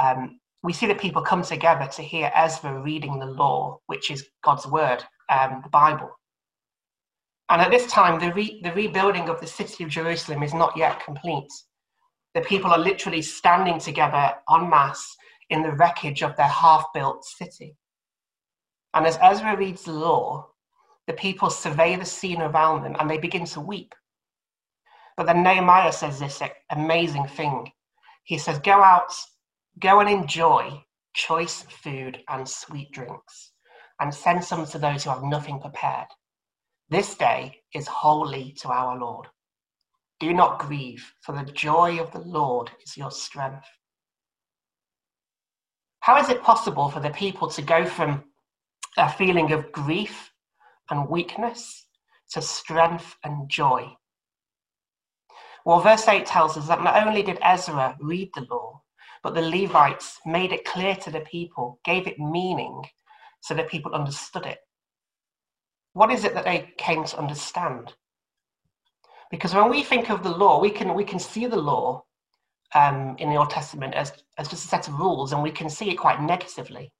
um, 0.00 0.40
we 0.62 0.72
see 0.72 0.86
that 0.86 1.00
people 1.00 1.22
come 1.22 1.42
together 1.42 1.88
to 1.92 2.02
hear 2.02 2.32
Ezra 2.34 2.80
reading 2.80 3.18
the 3.18 3.26
law, 3.26 3.78
which 3.86 4.10
is 4.10 4.26
God's 4.42 4.66
word, 4.66 5.04
um, 5.28 5.60
the 5.62 5.70
Bible. 5.70 6.10
And 7.52 7.60
at 7.60 7.70
this 7.70 7.86
time, 7.86 8.18
the, 8.18 8.32
re- 8.32 8.62
the 8.62 8.72
rebuilding 8.72 9.28
of 9.28 9.38
the 9.38 9.46
city 9.46 9.84
of 9.84 9.90
Jerusalem 9.90 10.42
is 10.42 10.54
not 10.54 10.74
yet 10.74 11.04
complete. 11.04 11.52
The 12.34 12.40
people 12.40 12.70
are 12.70 12.78
literally 12.78 13.20
standing 13.20 13.78
together 13.78 14.32
en 14.50 14.70
masse 14.70 15.14
in 15.50 15.62
the 15.62 15.72
wreckage 15.72 16.22
of 16.22 16.34
their 16.34 16.48
half 16.48 16.86
built 16.94 17.26
city. 17.26 17.76
And 18.94 19.06
as 19.06 19.18
Ezra 19.20 19.54
reads 19.54 19.82
the 19.82 19.92
law, 19.92 20.48
the 21.06 21.12
people 21.12 21.50
survey 21.50 21.94
the 21.96 22.06
scene 22.06 22.40
around 22.40 22.84
them 22.84 22.96
and 22.98 23.10
they 23.10 23.18
begin 23.18 23.44
to 23.44 23.60
weep. 23.60 23.94
But 25.18 25.26
then 25.26 25.42
Nehemiah 25.42 25.92
says 25.92 26.18
this 26.18 26.40
amazing 26.70 27.26
thing. 27.26 27.70
He 28.24 28.38
says, 28.38 28.60
Go 28.60 28.82
out, 28.82 29.12
go 29.78 30.00
and 30.00 30.08
enjoy 30.08 30.82
choice 31.12 31.66
food 31.68 32.18
and 32.30 32.48
sweet 32.48 32.92
drinks, 32.92 33.52
and 34.00 34.14
send 34.14 34.42
some 34.42 34.64
to 34.64 34.78
those 34.78 35.04
who 35.04 35.10
have 35.10 35.22
nothing 35.22 35.60
prepared. 35.60 36.06
This 36.92 37.14
day 37.14 37.62
is 37.72 37.86
holy 37.86 38.54
to 38.60 38.68
our 38.68 38.98
Lord. 38.98 39.26
Do 40.20 40.34
not 40.34 40.58
grieve, 40.58 41.14
for 41.22 41.32
the 41.32 41.50
joy 41.50 41.98
of 41.98 42.12
the 42.12 42.18
Lord 42.18 42.70
is 42.84 42.98
your 42.98 43.10
strength. 43.10 43.64
How 46.00 46.18
is 46.18 46.28
it 46.28 46.42
possible 46.42 46.90
for 46.90 47.00
the 47.00 47.08
people 47.08 47.48
to 47.48 47.62
go 47.62 47.86
from 47.86 48.24
a 48.98 49.10
feeling 49.10 49.52
of 49.52 49.72
grief 49.72 50.32
and 50.90 51.08
weakness 51.08 51.86
to 52.32 52.42
strength 52.42 53.16
and 53.24 53.48
joy? 53.48 53.90
Well, 55.64 55.80
verse 55.80 56.06
8 56.06 56.26
tells 56.26 56.58
us 56.58 56.68
that 56.68 56.84
not 56.84 57.06
only 57.06 57.22
did 57.22 57.38
Ezra 57.42 57.96
read 58.02 58.32
the 58.34 58.46
law, 58.50 58.82
but 59.22 59.34
the 59.34 59.40
Levites 59.40 60.18
made 60.26 60.52
it 60.52 60.66
clear 60.66 60.94
to 60.96 61.10
the 61.10 61.20
people, 61.20 61.80
gave 61.86 62.06
it 62.06 62.18
meaning 62.18 62.82
so 63.40 63.54
that 63.54 63.70
people 63.70 63.94
understood 63.94 64.44
it. 64.44 64.58
What 65.94 66.10
is 66.10 66.24
it 66.24 66.34
that 66.34 66.44
they 66.44 66.72
came 66.78 67.04
to 67.04 67.18
understand? 67.18 67.94
Because 69.30 69.54
when 69.54 69.70
we 69.70 69.82
think 69.82 70.10
of 70.10 70.22
the 70.22 70.36
law, 70.36 70.60
we 70.60 70.70
can 70.70 70.94
we 70.94 71.04
can 71.04 71.18
see 71.18 71.46
the 71.46 71.56
law 71.56 72.04
um, 72.74 73.16
in 73.18 73.30
the 73.30 73.36
Old 73.36 73.50
Testament 73.50 73.94
as, 73.94 74.12
as 74.38 74.48
just 74.48 74.64
a 74.64 74.68
set 74.68 74.88
of 74.88 74.98
rules, 74.98 75.32
and 75.32 75.42
we 75.42 75.50
can 75.50 75.68
see 75.68 75.90
it 75.90 75.96
quite 75.96 76.20
negatively. 76.20 76.92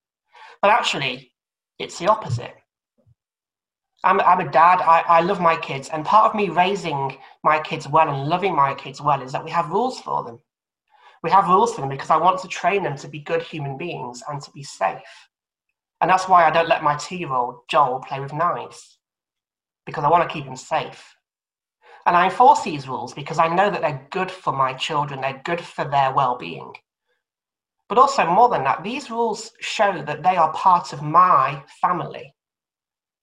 But 0.60 0.70
actually, 0.70 1.32
it's 1.78 1.98
the 1.98 2.08
opposite. 2.08 2.54
I'm, 4.04 4.20
I'm 4.20 4.40
a 4.40 4.50
dad, 4.50 4.80
I, 4.80 5.04
I 5.06 5.20
love 5.20 5.40
my 5.40 5.56
kids, 5.56 5.88
and 5.88 6.04
part 6.04 6.28
of 6.28 6.34
me 6.34 6.48
raising 6.48 7.16
my 7.44 7.60
kids 7.60 7.88
well 7.88 8.08
and 8.08 8.28
loving 8.28 8.54
my 8.54 8.74
kids 8.74 9.00
well 9.00 9.22
is 9.22 9.32
that 9.32 9.44
we 9.44 9.50
have 9.50 9.70
rules 9.70 10.00
for 10.00 10.24
them. 10.24 10.38
We 11.22 11.30
have 11.30 11.48
rules 11.48 11.72
for 11.74 11.82
them 11.82 11.90
because 11.90 12.10
I 12.10 12.16
want 12.16 12.40
to 12.40 12.48
train 12.48 12.82
them 12.82 12.96
to 12.96 13.08
be 13.08 13.20
good 13.20 13.42
human 13.42 13.76
beings 13.76 14.22
and 14.28 14.42
to 14.42 14.50
be 14.50 14.64
safe. 14.64 14.98
And 16.02 16.10
that's 16.10 16.28
why 16.28 16.44
I 16.44 16.50
don't 16.50 16.68
let 16.68 16.82
my 16.82 16.96
two 16.96 17.16
year 17.16 17.32
old 17.32 17.60
Joel 17.70 18.00
play 18.00 18.18
with 18.18 18.32
knives, 18.32 18.98
because 19.86 20.02
I 20.02 20.10
want 20.10 20.28
to 20.28 20.32
keep 20.34 20.44
him 20.44 20.56
safe. 20.56 21.14
And 22.04 22.16
I 22.16 22.24
enforce 22.24 22.62
these 22.62 22.88
rules 22.88 23.14
because 23.14 23.38
I 23.38 23.46
know 23.46 23.70
that 23.70 23.80
they're 23.80 24.08
good 24.10 24.28
for 24.30 24.52
my 24.52 24.72
children, 24.74 25.20
they're 25.20 25.40
good 25.44 25.60
for 25.60 25.84
their 25.84 26.12
well 26.12 26.36
being. 26.36 26.72
But 27.88 27.98
also, 27.98 28.26
more 28.26 28.48
than 28.48 28.64
that, 28.64 28.82
these 28.82 29.10
rules 29.10 29.52
show 29.60 30.02
that 30.02 30.24
they 30.24 30.36
are 30.36 30.52
part 30.52 30.92
of 30.92 31.02
my 31.02 31.62
family. 31.80 32.34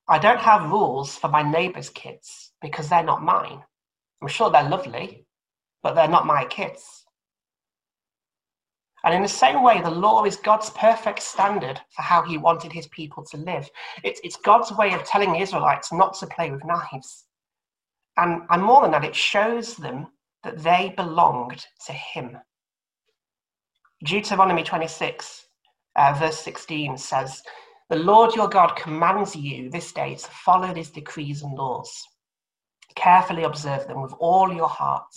I 0.07 0.17
don't 0.17 0.39
have 0.39 0.71
rules 0.71 1.17
for 1.17 1.27
my 1.27 1.43
neighbour's 1.43 1.89
kids 1.89 2.53
because 2.61 2.87
they're 2.87 3.03
not 3.03 3.21
mine. 3.21 3.61
I'm 4.21 4.27
sure 4.29 4.49
they're 4.49 4.63
lovely, 4.63 5.25
but 5.83 5.95
they're 5.95 6.07
not 6.07 6.25
my 6.25 6.45
kids. 6.45 7.03
And 9.03 9.13
in 9.13 9.21
the 9.21 9.27
same 9.27 9.63
way, 9.63 9.81
the 9.81 9.89
law 9.89 10.25
is 10.25 10.35
God's 10.35 10.69
perfect 10.71 11.21
standard 11.21 11.79
for 11.95 12.01
how 12.01 12.23
he 12.23 12.37
wanted 12.37 12.71
his 12.71 12.87
people 12.87 13.23
to 13.25 13.37
live. 13.37 13.69
It's, 14.03 14.19
it's 14.23 14.35
God's 14.37 14.71
way 14.71 14.93
of 14.93 15.03
telling 15.03 15.31
the 15.31 15.39
Israelites 15.39 15.93
not 15.93 16.15
to 16.19 16.27
play 16.27 16.51
with 16.51 16.65
knives. 16.65 17.25
And, 18.17 18.41
and 18.49 18.61
more 18.61 18.81
than 18.81 18.91
that, 18.91 19.05
it 19.05 19.15
shows 19.15 19.75
them 19.75 20.07
that 20.43 20.61
they 20.61 20.93
belonged 20.97 21.65
to 21.85 21.93
him. 21.93 22.37
Deuteronomy 24.03 24.63
26, 24.63 25.45
uh, 25.95 26.15
verse 26.19 26.39
16 26.39 26.97
says, 26.97 27.41
The 27.89 27.97
Lord 27.97 28.35
your 28.35 28.49
God 28.49 28.75
commands 28.75 29.35
you 29.35 29.69
this 29.69 29.93
day 29.93 30.15
to 30.15 30.27
follow 30.27 30.73
his 30.73 30.89
decrees 30.89 31.41
and 31.41 31.53
laws. 31.53 31.91
Carefully 32.95 33.43
observe 33.43 33.87
them 33.87 34.01
with 34.01 34.13
all 34.19 34.53
your 34.53 34.67
heart 34.67 35.13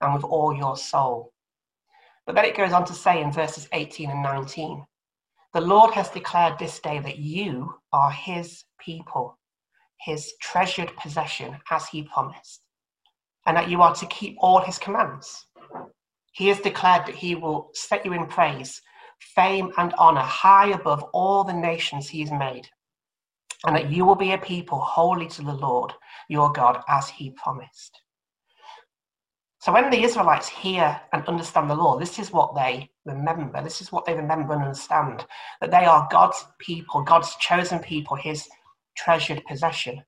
and 0.00 0.14
with 0.14 0.24
all 0.24 0.54
your 0.54 0.76
soul 0.76 1.32
but 2.26 2.34
then 2.34 2.44
it 2.44 2.56
goes 2.56 2.72
on 2.72 2.84
to 2.84 2.94
say 2.94 3.22
in 3.22 3.32
verses 3.32 3.68
18 3.72 4.10
and 4.10 4.22
19 4.22 4.84
The 5.54 5.60
Lord 5.60 5.94
has 5.94 6.10
declared 6.10 6.58
this 6.58 6.78
day 6.80 6.98
that 7.00 7.18
you 7.18 7.74
are 7.92 8.10
his 8.10 8.64
people, 8.78 9.38
his 10.00 10.32
treasured 10.40 10.96
possession, 10.96 11.58
as 11.70 11.88
he 11.88 12.04
promised, 12.04 12.62
and 13.46 13.56
that 13.56 13.68
you 13.68 13.82
are 13.82 13.94
to 13.94 14.06
keep 14.06 14.36
all 14.38 14.60
his 14.60 14.78
commands. 14.78 15.46
He 16.32 16.48
has 16.48 16.60
declared 16.60 17.06
that 17.06 17.16
he 17.16 17.34
will 17.34 17.70
set 17.74 18.04
you 18.04 18.12
in 18.12 18.26
praise, 18.26 18.80
fame, 19.34 19.72
and 19.76 19.92
honor 19.98 20.20
high 20.20 20.68
above 20.68 21.02
all 21.12 21.44
the 21.44 21.52
nations 21.52 22.08
he 22.08 22.20
has 22.20 22.30
made, 22.30 22.68
and 23.66 23.74
that 23.76 23.90
you 23.90 24.04
will 24.04 24.14
be 24.14 24.32
a 24.32 24.38
people 24.38 24.80
holy 24.80 25.26
to 25.28 25.42
the 25.42 25.54
Lord 25.54 25.92
your 26.28 26.52
God, 26.52 26.82
as 26.88 27.08
he 27.08 27.30
promised. 27.30 28.00
So 29.60 29.72
when 29.72 29.90
the 29.90 30.02
Israelites 30.02 30.48
hear 30.48 30.98
and 31.12 31.26
understand 31.28 31.68
the 31.68 31.74
law, 31.74 31.98
this 31.98 32.18
is 32.18 32.32
what 32.32 32.54
they 32.54 32.90
remember. 33.04 33.62
This 33.62 33.82
is 33.82 33.92
what 33.92 34.06
they 34.06 34.14
remember 34.14 34.54
and 34.54 34.62
understand 34.62 35.26
that 35.60 35.70
they 35.70 35.84
are 35.84 36.08
God's 36.10 36.46
people, 36.58 37.02
God's 37.02 37.36
chosen 37.36 37.78
people, 37.78 38.16
his 38.16 38.48
treasured 38.96 39.44
possession. 39.46 40.02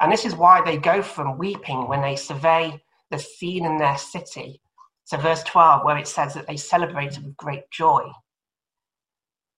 And 0.00 0.12
this 0.12 0.26
is 0.26 0.34
why 0.34 0.60
they 0.62 0.76
go 0.76 1.00
from 1.00 1.38
weeping 1.38 1.88
when 1.88 2.02
they 2.02 2.16
survey 2.16 2.78
the 3.10 3.18
scene 3.18 3.64
in 3.64 3.78
their 3.78 3.96
city 3.96 4.60
to 5.08 5.16
verse 5.16 5.42
12, 5.44 5.82
where 5.82 5.96
it 5.96 6.06
says 6.06 6.34
that 6.34 6.46
they 6.46 6.58
celebrated 6.58 7.24
with 7.24 7.36
great 7.38 7.70
joy. 7.70 8.06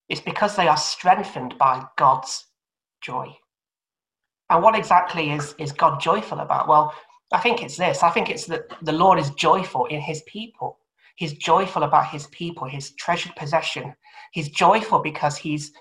It's 0.09 0.21
because 0.21 0.55
they 0.55 0.69
are 0.69 0.77
strengthened 0.77 1.59
by 1.59 1.85
God's 1.97 2.47
joy. 3.01 3.35
And 4.49 4.63
what 4.63 4.77
exactly 4.77 5.31
is, 5.31 5.57
is 5.59 5.73
God 5.73 6.01
joyful 6.01 6.39
about? 6.39 6.69
Well, 6.69 6.95
I 7.33 7.39
think 7.39 7.63
it's 7.63 7.77
this. 7.77 8.03
I 8.03 8.11
think 8.11 8.31
it's 8.31 8.47
that 8.47 8.69
the 8.83 8.93
Lord 8.93 9.19
is 9.19 9.31
joyful 9.31 9.87
in 9.87 10.01
his 10.01 10.23
people. 10.27 10.79
He's 11.17 11.35
joyful 11.35 11.83
about 11.83 12.07
his 12.07 12.27
people, 12.29 12.67
his 12.67 12.93
treasured 12.93 13.35
possession. 13.37 13.95
He's 14.33 14.49
joyful 14.49 15.01
because 15.01 15.37
he's 15.37 15.73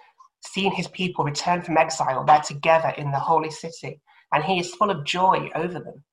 seen 0.41 0.73
his 0.73 0.87
people 0.89 1.23
return 1.23 1.61
from 1.61 1.77
exile. 1.77 2.25
They're 2.25 2.41
together 2.41 2.93
in 2.97 3.11
the 3.11 3.19
holy 3.19 3.51
city, 3.51 4.01
and 4.33 4.43
he 4.43 4.59
is 4.59 4.73
full 4.73 4.89
of 4.89 5.05
joy 5.05 5.49
over 5.55 5.79
them. 5.79 6.03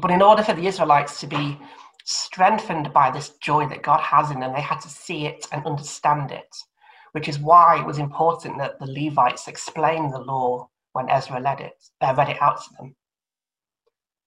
But 0.00 0.10
in 0.10 0.22
order 0.22 0.42
for 0.42 0.54
the 0.54 0.66
Israelites 0.66 1.20
to 1.20 1.26
be 1.26 1.58
strengthened 2.04 2.92
by 2.92 3.10
this 3.10 3.30
joy 3.40 3.68
that 3.68 3.82
God 3.82 4.00
has 4.00 4.30
in 4.30 4.40
them, 4.40 4.52
they 4.52 4.60
had 4.60 4.80
to 4.80 4.88
see 4.88 5.26
it 5.26 5.46
and 5.52 5.64
understand 5.64 6.32
it, 6.32 6.54
which 7.12 7.28
is 7.28 7.38
why 7.38 7.78
it 7.78 7.86
was 7.86 7.98
important 7.98 8.58
that 8.58 8.78
the 8.80 8.86
Levites 8.86 9.46
explain 9.46 10.10
the 10.10 10.18
law 10.18 10.68
when 10.92 11.08
Ezra 11.10 11.40
it, 11.60 11.72
uh, 12.00 12.14
read 12.16 12.28
it 12.28 12.42
out 12.42 12.62
to 12.62 12.70
them. 12.78 12.94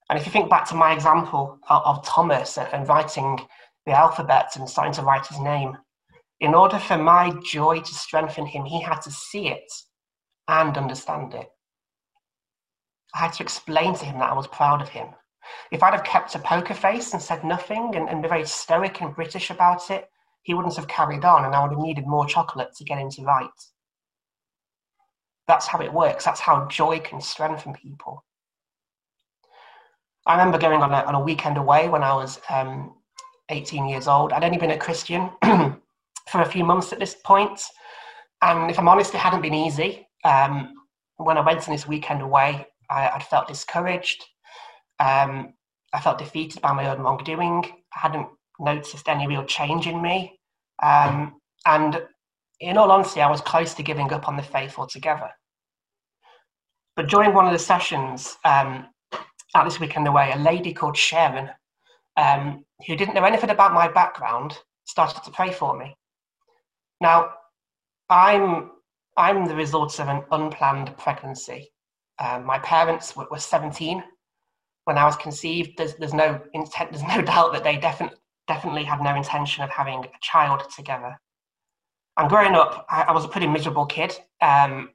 And 0.09 0.17
if 0.17 0.25
you 0.25 0.31
think 0.31 0.49
back 0.49 0.67
to 0.69 0.75
my 0.75 0.93
example 0.93 1.59
of, 1.69 2.05
Thomas 2.05 2.57
and 2.57 2.87
writing 2.87 3.39
the 3.85 3.91
alphabet 3.91 4.55
and 4.55 4.69
starting 4.69 4.93
to 4.93 5.01
write 5.01 5.27
his 5.27 5.39
name, 5.39 5.77
in 6.39 6.53
order 6.53 6.79
for 6.79 6.97
my 6.97 7.31
joy 7.43 7.79
to 7.79 7.93
strengthen 7.93 8.45
him, 8.45 8.63
he 8.63 8.81
had 8.81 9.01
to 9.01 9.11
see 9.11 9.49
it 9.49 9.71
and 10.47 10.77
understand 10.77 11.33
it. 11.33 11.49
I 13.13 13.19
had 13.19 13.33
to 13.33 13.43
explain 13.43 13.95
to 13.95 14.05
him 14.05 14.19
that 14.19 14.29
I 14.29 14.33
was 14.33 14.47
proud 14.47 14.81
of 14.81 14.89
him. 14.89 15.07
If 15.71 15.81
I'd 15.83 15.93
have 15.93 16.03
kept 16.03 16.35
a 16.35 16.39
poker 16.39 16.73
face 16.73 17.13
and 17.13 17.21
said 17.21 17.43
nothing 17.43 17.95
and, 17.95 18.07
and 18.09 18.21
been 18.21 18.29
very 18.29 18.45
stoic 18.45 19.01
and 19.01 19.15
British 19.15 19.49
about 19.49 19.89
it, 19.89 20.09
he 20.43 20.53
wouldn't 20.53 20.75
have 20.75 20.87
carried 20.87 21.25
on 21.25 21.43
and 21.43 21.53
I 21.55 21.61
would 21.61 21.71
have 21.71 21.81
needed 21.81 22.07
more 22.07 22.25
chocolate 22.25 22.73
to 22.75 22.83
get 22.85 22.99
him 22.99 23.09
to 23.11 23.23
write. 23.23 23.49
That's 25.47 25.67
how 25.67 25.79
it 25.79 25.91
works. 25.91 26.25
That's 26.25 26.39
how 26.39 26.67
joy 26.67 26.99
can 26.99 27.19
strengthen 27.19 27.73
people. 27.73 28.23
I 30.27 30.33
remember 30.33 30.57
going 30.57 30.81
on 30.81 30.91
a, 30.91 30.97
on 31.03 31.15
a 31.15 31.19
weekend 31.19 31.57
away 31.57 31.87
when 31.87 32.03
I 32.03 32.13
was 32.13 32.39
um, 32.49 32.93
18 33.49 33.87
years 33.87 34.09
old. 34.09 34.33
I'd 34.33 34.43
only 34.43 34.57
been 34.57 34.71
a 34.71 34.77
Christian 34.77 35.29
for 35.41 36.41
a 36.41 36.45
few 36.45 36.65
months 36.65 36.91
at 36.91 36.99
this 36.99 37.15
point, 37.23 37.61
and 38.41 38.69
if 38.69 38.77
I'm 38.77 38.89
honest, 38.89 39.15
it 39.15 39.19
hadn't 39.19 39.41
been 39.41 39.53
easy. 39.53 40.05
Um, 40.25 40.73
when 41.15 41.37
I 41.37 41.45
went 41.45 41.65
on 41.65 41.73
this 41.73 41.87
weekend 41.87 42.21
away, 42.21 42.67
I, 42.89 43.09
would 43.13 43.23
felt 43.23 43.47
discouraged. 43.47 44.23
Um, 44.99 45.53
I 45.93 46.01
felt 46.01 46.19
defeated 46.19 46.61
by 46.61 46.73
my 46.73 46.89
own 46.89 46.99
wrongdoing. 46.99 47.63
I 47.95 47.99
hadn't 47.99 48.27
noticed 48.59 49.07
any 49.07 49.27
real 49.27 49.45
change 49.45 49.87
in 49.87 50.01
me. 50.01 50.39
Um, 50.83 51.39
and 51.65 52.01
in 52.59 52.77
all 52.77 52.91
honesty, 52.91 53.21
I 53.21 53.31
was 53.31 53.41
close 53.41 53.73
to 53.75 53.83
giving 53.83 54.11
up 54.11 54.27
on 54.27 54.35
the 54.35 54.43
faith 54.43 54.77
altogether. 54.77 55.31
But 56.97 57.07
during 57.07 57.33
one 57.33 57.45
of 57.45 57.53
the 57.53 57.59
sessions, 57.59 58.35
um, 58.43 58.87
at 59.57 59.65
this 59.65 59.79
weekend 59.79 60.07
away, 60.07 60.31
a 60.31 60.37
lady 60.37 60.73
called 60.73 60.97
Sharon, 60.97 61.49
um, 62.15 62.63
who 62.85 62.95
didn't 62.95 63.15
know 63.15 63.23
anything 63.23 63.49
about 63.49 63.73
my 63.73 63.87
background, 63.87 64.57
started 64.85 65.23
to 65.23 65.31
pray 65.31 65.51
for 65.51 65.77
me. 65.77 65.95
Now, 67.01 67.33
I'm 68.09 68.71
I'm 69.17 69.45
the 69.45 69.55
result 69.55 69.99
of 69.99 70.07
an 70.07 70.23
unplanned 70.31 70.95
pregnancy. 70.97 71.71
Um, 72.19 72.45
my 72.45 72.59
parents 72.59 73.15
were, 73.15 73.27
were, 73.31 73.39
17 73.39 74.03
when 74.85 74.97
I 74.97 75.05
was 75.05 75.15
conceived. 75.15 75.71
There's, 75.77 75.95
there's 75.95 76.13
no 76.13 76.39
intent. 76.53 76.91
There's 76.91 77.03
no 77.03 77.21
doubt 77.33 77.53
that 77.53 77.63
they 77.63 77.77
definitely 77.77 78.17
definitely 78.47 78.83
had 78.83 79.01
no 79.01 79.13
intention 79.15 79.63
of 79.63 79.69
having 79.69 80.05
a 80.05 80.09
child 80.21 80.63
together. 80.75 81.19
And 82.17 82.29
growing 82.29 82.55
up, 82.55 82.85
I, 82.89 83.03
I 83.03 83.11
was 83.11 83.25
a 83.25 83.27
pretty 83.27 83.47
miserable 83.47 83.85
kid. 83.85 84.17
Um, 84.41 84.89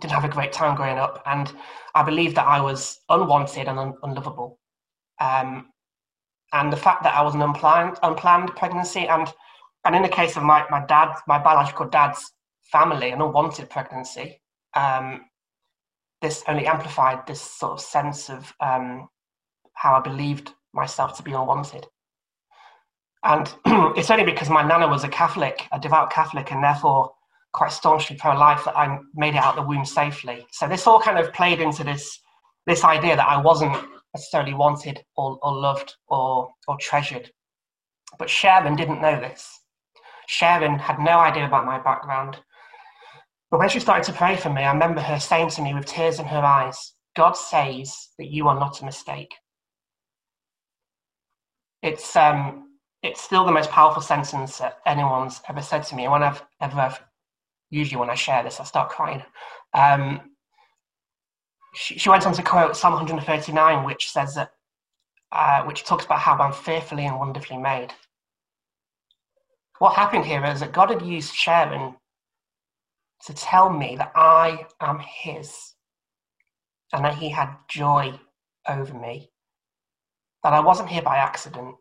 didn't 0.00 0.12
have 0.12 0.24
a 0.24 0.28
great 0.28 0.52
time 0.52 0.76
growing 0.76 0.98
up, 0.98 1.22
and 1.26 1.52
I 1.94 2.02
believed 2.02 2.36
that 2.36 2.46
I 2.46 2.60
was 2.60 3.00
unwanted 3.08 3.68
and 3.68 3.78
un- 3.78 3.94
unlovable. 4.02 4.58
Um, 5.20 5.70
and 6.52 6.72
the 6.72 6.76
fact 6.76 7.02
that 7.02 7.14
I 7.14 7.22
was 7.22 7.34
an 7.34 7.42
unplanned, 7.42 7.98
unplanned 8.02 8.54
pregnancy, 8.56 9.06
and 9.06 9.32
and 9.84 9.94
in 9.94 10.02
the 10.02 10.08
case 10.08 10.36
of 10.36 10.42
my, 10.42 10.64
my 10.70 10.84
dad, 10.86 11.14
my 11.28 11.38
biological 11.38 11.86
dad's 11.86 12.32
family, 12.62 13.10
an 13.10 13.20
unwanted 13.20 13.68
pregnancy, 13.68 14.40
um, 14.74 15.26
this 16.22 16.42
only 16.48 16.66
amplified 16.66 17.26
this 17.26 17.40
sort 17.40 17.72
of 17.72 17.80
sense 17.80 18.30
of 18.30 18.52
um, 18.60 19.08
how 19.74 19.94
I 19.94 20.00
believed 20.00 20.52
myself 20.72 21.16
to 21.18 21.22
be 21.22 21.32
unwanted. 21.32 21.86
And 23.24 23.52
it's 23.96 24.10
only 24.10 24.24
because 24.24 24.48
my 24.48 24.66
nana 24.66 24.88
was 24.88 25.04
a 25.04 25.08
Catholic, 25.08 25.66
a 25.70 25.78
devout 25.78 26.10
Catholic, 26.10 26.50
and 26.50 26.64
therefore 26.64 27.12
quite 27.54 27.72
staunchly 27.72 28.16
pro-life 28.16 28.64
that 28.64 28.76
I 28.76 28.98
made 29.14 29.34
it 29.34 29.38
out 29.38 29.54
the 29.54 29.62
womb 29.62 29.86
safely. 29.86 30.46
So 30.50 30.68
this 30.68 30.86
all 30.86 31.00
kind 31.00 31.18
of 31.18 31.32
played 31.32 31.60
into 31.60 31.84
this 31.84 32.20
this 32.66 32.84
idea 32.84 33.14
that 33.16 33.28
I 33.28 33.40
wasn't 33.40 33.76
necessarily 34.14 34.54
wanted 34.54 35.04
or, 35.16 35.38
or 35.42 35.52
loved 35.52 35.94
or 36.08 36.50
or 36.68 36.76
treasured. 36.78 37.30
But 38.18 38.28
Sharon 38.28 38.76
didn't 38.76 39.00
know 39.00 39.18
this. 39.18 39.60
Sharon 40.26 40.78
had 40.78 40.98
no 40.98 41.18
idea 41.18 41.46
about 41.46 41.66
my 41.66 41.78
background. 41.78 42.38
But 43.50 43.58
when 43.60 43.68
she 43.68 43.80
started 43.80 44.04
to 44.06 44.18
pray 44.18 44.36
for 44.36 44.50
me, 44.50 44.62
I 44.62 44.72
remember 44.72 45.00
her 45.00 45.20
saying 45.20 45.50
to 45.50 45.62
me 45.62 45.74
with 45.74 45.86
tears 45.86 46.18
in 46.18 46.26
her 46.26 46.42
eyes, 46.42 46.94
God 47.14 47.32
says 47.32 48.08
that 48.18 48.30
you 48.30 48.48
are 48.48 48.58
not 48.58 48.80
a 48.80 48.84
mistake. 48.84 49.32
It's 51.82 52.16
um 52.16 52.70
it's 53.02 53.20
still 53.20 53.44
the 53.44 53.52
most 53.52 53.70
powerful 53.70 54.02
sentence 54.02 54.58
that 54.58 54.78
anyone's 54.86 55.40
ever 55.48 55.62
said 55.62 55.84
to 55.84 55.94
me. 55.94 56.06
And 56.06 56.24
I've 56.24 56.42
ever 56.60 56.98
usually 57.74 57.98
when 57.98 58.10
I 58.10 58.14
share 58.14 58.42
this, 58.42 58.60
I 58.60 58.64
start 58.64 58.88
crying. 58.88 59.22
Um, 59.74 60.20
she, 61.74 61.98
she, 61.98 62.08
went 62.08 62.26
on 62.26 62.32
to 62.34 62.42
quote 62.42 62.76
Psalm 62.76 62.94
139, 62.94 63.84
which 63.84 64.10
says 64.10 64.34
that, 64.36 64.52
uh, 65.32 65.64
which 65.64 65.84
talks 65.84 66.04
about 66.04 66.20
how 66.20 66.36
I'm 66.38 66.52
fearfully 66.52 67.06
and 67.06 67.18
wonderfully 67.18 67.58
made. 67.58 67.88
What 69.80 69.96
happened 69.96 70.24
here 70.24 70.44
is 70.44 70.60
that 70.60 70.72
God 70.72 70.90
had 70.90 71.02
used 71.02 71.34
Sharon 71.34 71.96
to 73.26 73.34
tell 73.34 73.70
me 73.70 73.96
that 73.96 74.12
I 74.14 74.66
am 74.80 75.00
His 75.00 75.74
and 76.92 77.04
that 77.04 77.16
He 77.16 77.30
had 77.30 77.56
joy 77.68 78.18
over 78.68 78.94
me. 78.94 79.30
That 80.44 80.52
I 80.52 80.60
wasn't 80.60 80.90
here 80.90 81.02
by 81.02 81.16
accident, 81.16 81.74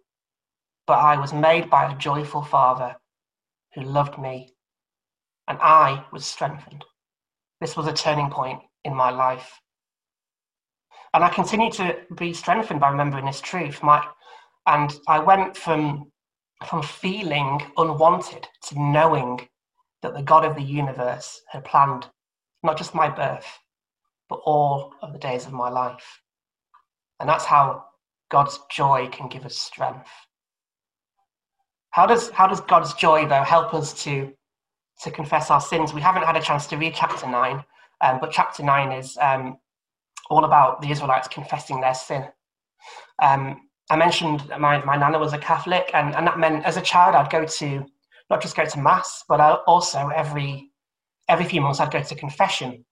but 0.88 0.98
I 0.98 1.20
was 1.20 1.34
made 1.34 1.70
by 1.70 1.92
a 1.92 1.98
joyful 1.98 2.42
Father 2.42 2.96
who 3.76 3.82
loved 3.82 4.18
me, 4.18 4.54
and 5.48 5.58
I 5.62 6.06
was 6.12 6.26
strengthened. 6.26 6.84
This 7.62 7.76
was 7.78 7.88
a 7.88 7.94
turning 7.94 8.30
point 8.30 8.62
in 8.84 8.96
my 8.96 9.10
life. 9.10 9.60
And 11.14 11.24
I 11.24 11.30
continue 11.30 11.72
to 11.72 11.98
be 12.16 12.34
strengthened 12.34 12.80
by 12.80 12.90
remembering 12.90 13.26
this 13.26 13.42
truth. 13.42 13.84
My, 13.84 14.06
and 14.66 14.94
I 15.08 15.20
went 15.20 15.56
from, 15.56 16.12
from 16.68 16.82
feeling 16.82 17.62
unwanted 17.78 18.48
to 18.68 18.82
knowing 18.82 19.48
that 20.02 20.14
the 20.14 20.24
God 20.24 20.44
of 20.44 20.56
the 20.56 20.64
universe 20.64 21.42
had 21.50 21.64
planned 21.64 22.08
not 22.64 22.78
just 22.78 22.96
my 22.96 23.10
birth, 23.10 23.48
but 24.30 24.40
all 24.46 24.94
of 25.02 25.14
the 25.14 25.20
days 25.20 25.46
of 25.46 25.54
my 25.54 25.70
life. 25.70 26.22
And 27.20 27.30
that's 27.30 27.46
how 27.46 27.86
God's 28.30 28.60
joy 28.72 29.08
can 29.12 29.30
give 29.30 29.46
us 29.46 29.58
strength. 29.58 30.10
How 31.92 32.08
does, 32.08 32.32
how 32.32 32.48
does 32.48 32.62
God's 32.62 32.94
joy, 32.96 33.28
though, 33.28 33.44
help 33.44 33.74
us 33.74 33.94
to, 34.04 34.34
to 35.04 35.12
confess 35.12 35.52
our 35.52 35.62
sins? 35.62 35.94
We 35.94 36.02
haven't 36.02 36.24
had 36.24 36.36
a 36.36 36.42
chance 36.42 36.68
to 36.68 36.78
read 36.78 36.94
chapter 36.96 37.28
9, 37.28 37.64
um, 38.02 38.20
but 38.20 38.32
chapter 38.32 38.64
9 38.64 38.92
is 38.92 39.18
um, 39.22 39.58
all 40.30 40.46
about 40.46 40.82
the 40.82 40.92
Israelites 40.92 41.28
confessing 41.28 41.82
their 41.82 41.94
sin. 41.94 42.26
Um, 43.22 43.70
I 43.90 43.96
mentioned 43.96 44.48
my, 44.60 44.84
my 44.84 44.96
nana 44.96 45.20
was 45.20 45.34
a 45.34 45.38
Catholic, 45.38 45.92
and, 45.94 46.16
and 46.16 46.26
that 46.26 46.40
meant 46.40 46.66
as 46.66 46.78
a 46.78 46.82
child 46.82 47.16
I'd 47.16 47.30
go 47.30 47.46
to 47.46 47.86
not 48.30 48.42
just 48.42 48.56
go 48.56 48.66
to 48.66 48.80
mass, 48.80 49.24
but 49.28 49.40
also 49.68 50.10
every 50.10 50.70
every 51.30 51.46
few 51.46 51.62
months 51.62 51.80
I'd 51.80 51.92
go 51.92 52.02
to 52.02 52.16
confession. 52.16 52.84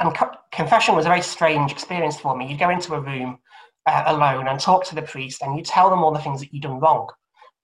And 0.00 0.14
co- 0.14 0.30
confession 0.52 0.94
was 0.94 1.06
a 1.06 1.08
very 1.08 1.22
strange 1.22 1.72
experience 1.72 2.18
for 2.18 2.36
me. 2.36 2.48
You'd 2.48 2.58
go 2.58 2.70
into 2.70 2.94
a 2.94 3.00
room 3.00 3.38
uh, 3.86 4.04
alone 4.06 4.48
and 4.48 4.60
talk 4.60 4.84
to 4.86 4.94
the 4.94 5.02
priest, 5.02 5.42
and 5.42 5.56
you 5.56 5.62
tell 5.62 5.88
them 5.90 6.02
all 6.02 6.12
the 6.12 6.18
things 6.18 6.40
that 6.40 6.52
you'd 6.52 6.62
done 6.62 6.80
wrong. 6.80 7.08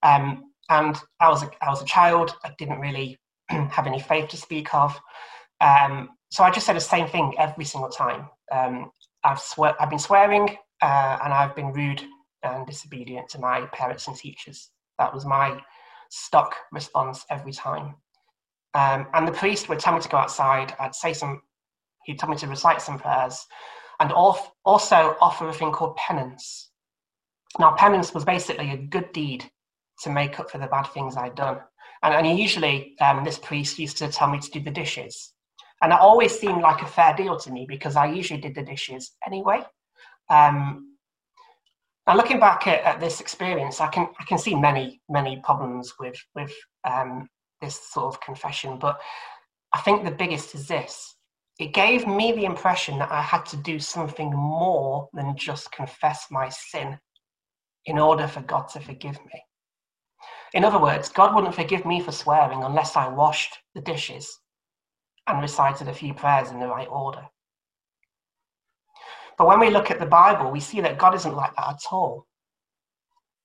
Um, 0.02 0.52
and 0.70 0.96
I 1.20 1.28
was 1.28 1.42
a, 1.42 1.50
I 1.60 1.68
was 1.68 1.82
a 1.82 1.86
child. 1.86 2.34
I 2.44 2.52
didn't 2.58 2.80
really 2.80 3.18
have 3.70 3.86
any 3.86 4.00
faith 4.00 4.28
to 4.30 4.36
speak 4.36 4.74
of. 4.74 4.98
Um, 5.60 6.10
so 6.30 6.44
I 6.44 6.50
just 6.50 6.66
said 6.66 6.76
the 6.76 6.80
same 6.80 7.06
thing 7.06 7.34
every 7.38 7.64
single 7.64 7.90
time. 7.90 8.28
Um, 8.50 8.90
I've, 9.24 9.38
swear, 9.38 9.74
I've 9.80 9.90
been 9.90 9.98
swearing 9.98 10.56
uh, 10.80 11.18
and 11.22 11.32
I've 11.32 11.54
been 11.54 11.72
rude 11.72 12.02
and 12.42 12.66
disobedient 12.66 13.28
to 13.30 13.38
my 13.38 13.66
parents 13.72 14.08
and 14.08 14.16
teachers. 14.16 14.70
That 14.98 15.14
was 15.14 15.24
my 15.24 15.60
stock 16.10 16.54
response 16.72 17.24
every 17.30 17.52
time. 17.52 17.94
Um, 18.74 19.06
and 19.14 19.28
the 19.28 19.32
priest 19.32 19.68
would 19.68 19.78
tell 19.78 19.94
me 19.94 20.00
to 20.00 20.08
go 20.08 20.16
outside. 20.16 20.74
I'd 20.80 20.94
say 20.94 21.12
some, 21.12 21.42
he'd 22.04 22.18
tell 22.18 22.28
me 22.28 22.36
to 22.36 22.46
recite 22.46 22.82
some 22.82 22.98
prayers 22.98 23.46
and 24.00 24.10
also 24.12 25.16
offer 25.20 25.48
a 25.48 25.52
thing 25.52 25.70
called 25.70 25.96
penance. 25.96 26.70
Now, 27.58 27.72
penance 27.72 28.14
was 28.14 28.24
basically 28.24 28.70
a 28.70 28.76
good 28.76 29.12
deed 29.12 29.44
to 30.02 30.10
make 30.10 30.40
up 30.40 30.50
for 30.50 30.58
the 30.58 30.66
bad 30.66 30.84
things 30.84 31.16
I'd 31.16 31.34
done. 31.34 31.58
And, 32.02 32.14
and 32.14 32.38
usually, 32.38 32.96
um, 33.00 33.24
this 33.24 33.38
priest 33.38 33.78
used 33.78 33.98
to 33.98 34.08
tell 34.08 34.28
me 34.28 34.38
to 34.40 34.50
do 34.50 34.60
the 34.60 34.70
dishes. 34.70 35.32
And 35.82 35.92
it 35.92 35.98
always 35.98 36.38
seemed 36.38 36.62
like 36.62 36.82
a 36.82 36.86
fair 36.86 37.14
deal 37.14 37.36
to 37.38 37.50
me 37.50 37.66
because 37.68 37.96
I 37.96 38.06
usually 38.06 38.40
did 38.40 38.54
the 38.54 38.62
dishes 38.62 39.12
anyway. 39.26 39.62
Um, 40.30 40.96
now, 42.06 42.16
looking 42.16 42.40
back 42.40 42.66
at, 42.66 42.82
at, 42.82 43.00
this 43.00 43.20
experience, 43.20 43.80
I 43.80 43.86
can 43.88 44.08
I 44.18 44.24
can 44.24 44.38
see 44.38 44.54
many 44.54 45.00
many 45.08 45.40
problems 45.44 45.92
with 46.00 46.16
with 46.34 46.52
um, 46.84 47.28
this 47.60 47.80
sort 47.92 48.14
of 48.14 48.20
confession, 48.20 48.78
but 48.78 49.00
I 49.72 49.80
think 49.80 50.04
the 50.04 50.10
biggest 50.10 50.54
is 50.54 50.66
this: 50.66 51.14
it 51.60 51.72
gave 51.74 52.06
me 52.06 52.32
the 52.32 52.44
impression 52.44 52.98
that 52.98 53.12
I 53.12 53.22
had 53.22 53.46
to 53.46 53.56
do 53.56 53.78
something 53.78 54.30
more 54.32 55.08
than 55.12 55.36
just 55.36 55.70
confess 55.70 56.26
my 56.30 56.48
sin 56.48 56.98
in 57.86 57.98
order 57.98 58.26
for 58.26 58.40
God 58.40 58.68
to 58.70 58.80
forgive 58.80 59.18
me. 59.26 59.42
In 60.54 60.64
other 60.64 60.78
words, 60.78 61.08
God 61.08 61.34
wouldn't 61.34 61.54
forgive 61.54 61.86
me 61.86 62.00
for 62.00 62.12
swearing 62.12 62.62
unless 62.62 62.96
I 62.96 63.08
washed 63.08 63.56
the 63.74 63.80
dishes 63.80 64.38
and 65.26 65.40
recited 65.40 65.88
a 65.88 65.94
few 65.94 66.12
prayers 66.12 66.50
in 66.50 66.60
the 66.60 66.68
right 66.68 66.88
order. 66.88 67.26
But 69.38 69.46
when 69.46 69.60
we 69.60 69.70
look 69.70 69.90
at 69.90 69.98
the 69.98 70.06
Bible, 70.06 70.50
we 70.50 70.60
see 70.60 70.80
that 70.82 70.98
God 70.98 71.14
isn't 71.14 71.34
like 71.34 71.54
that 71.56 71.68
at 71.68 71.80
all. 71.90 72.26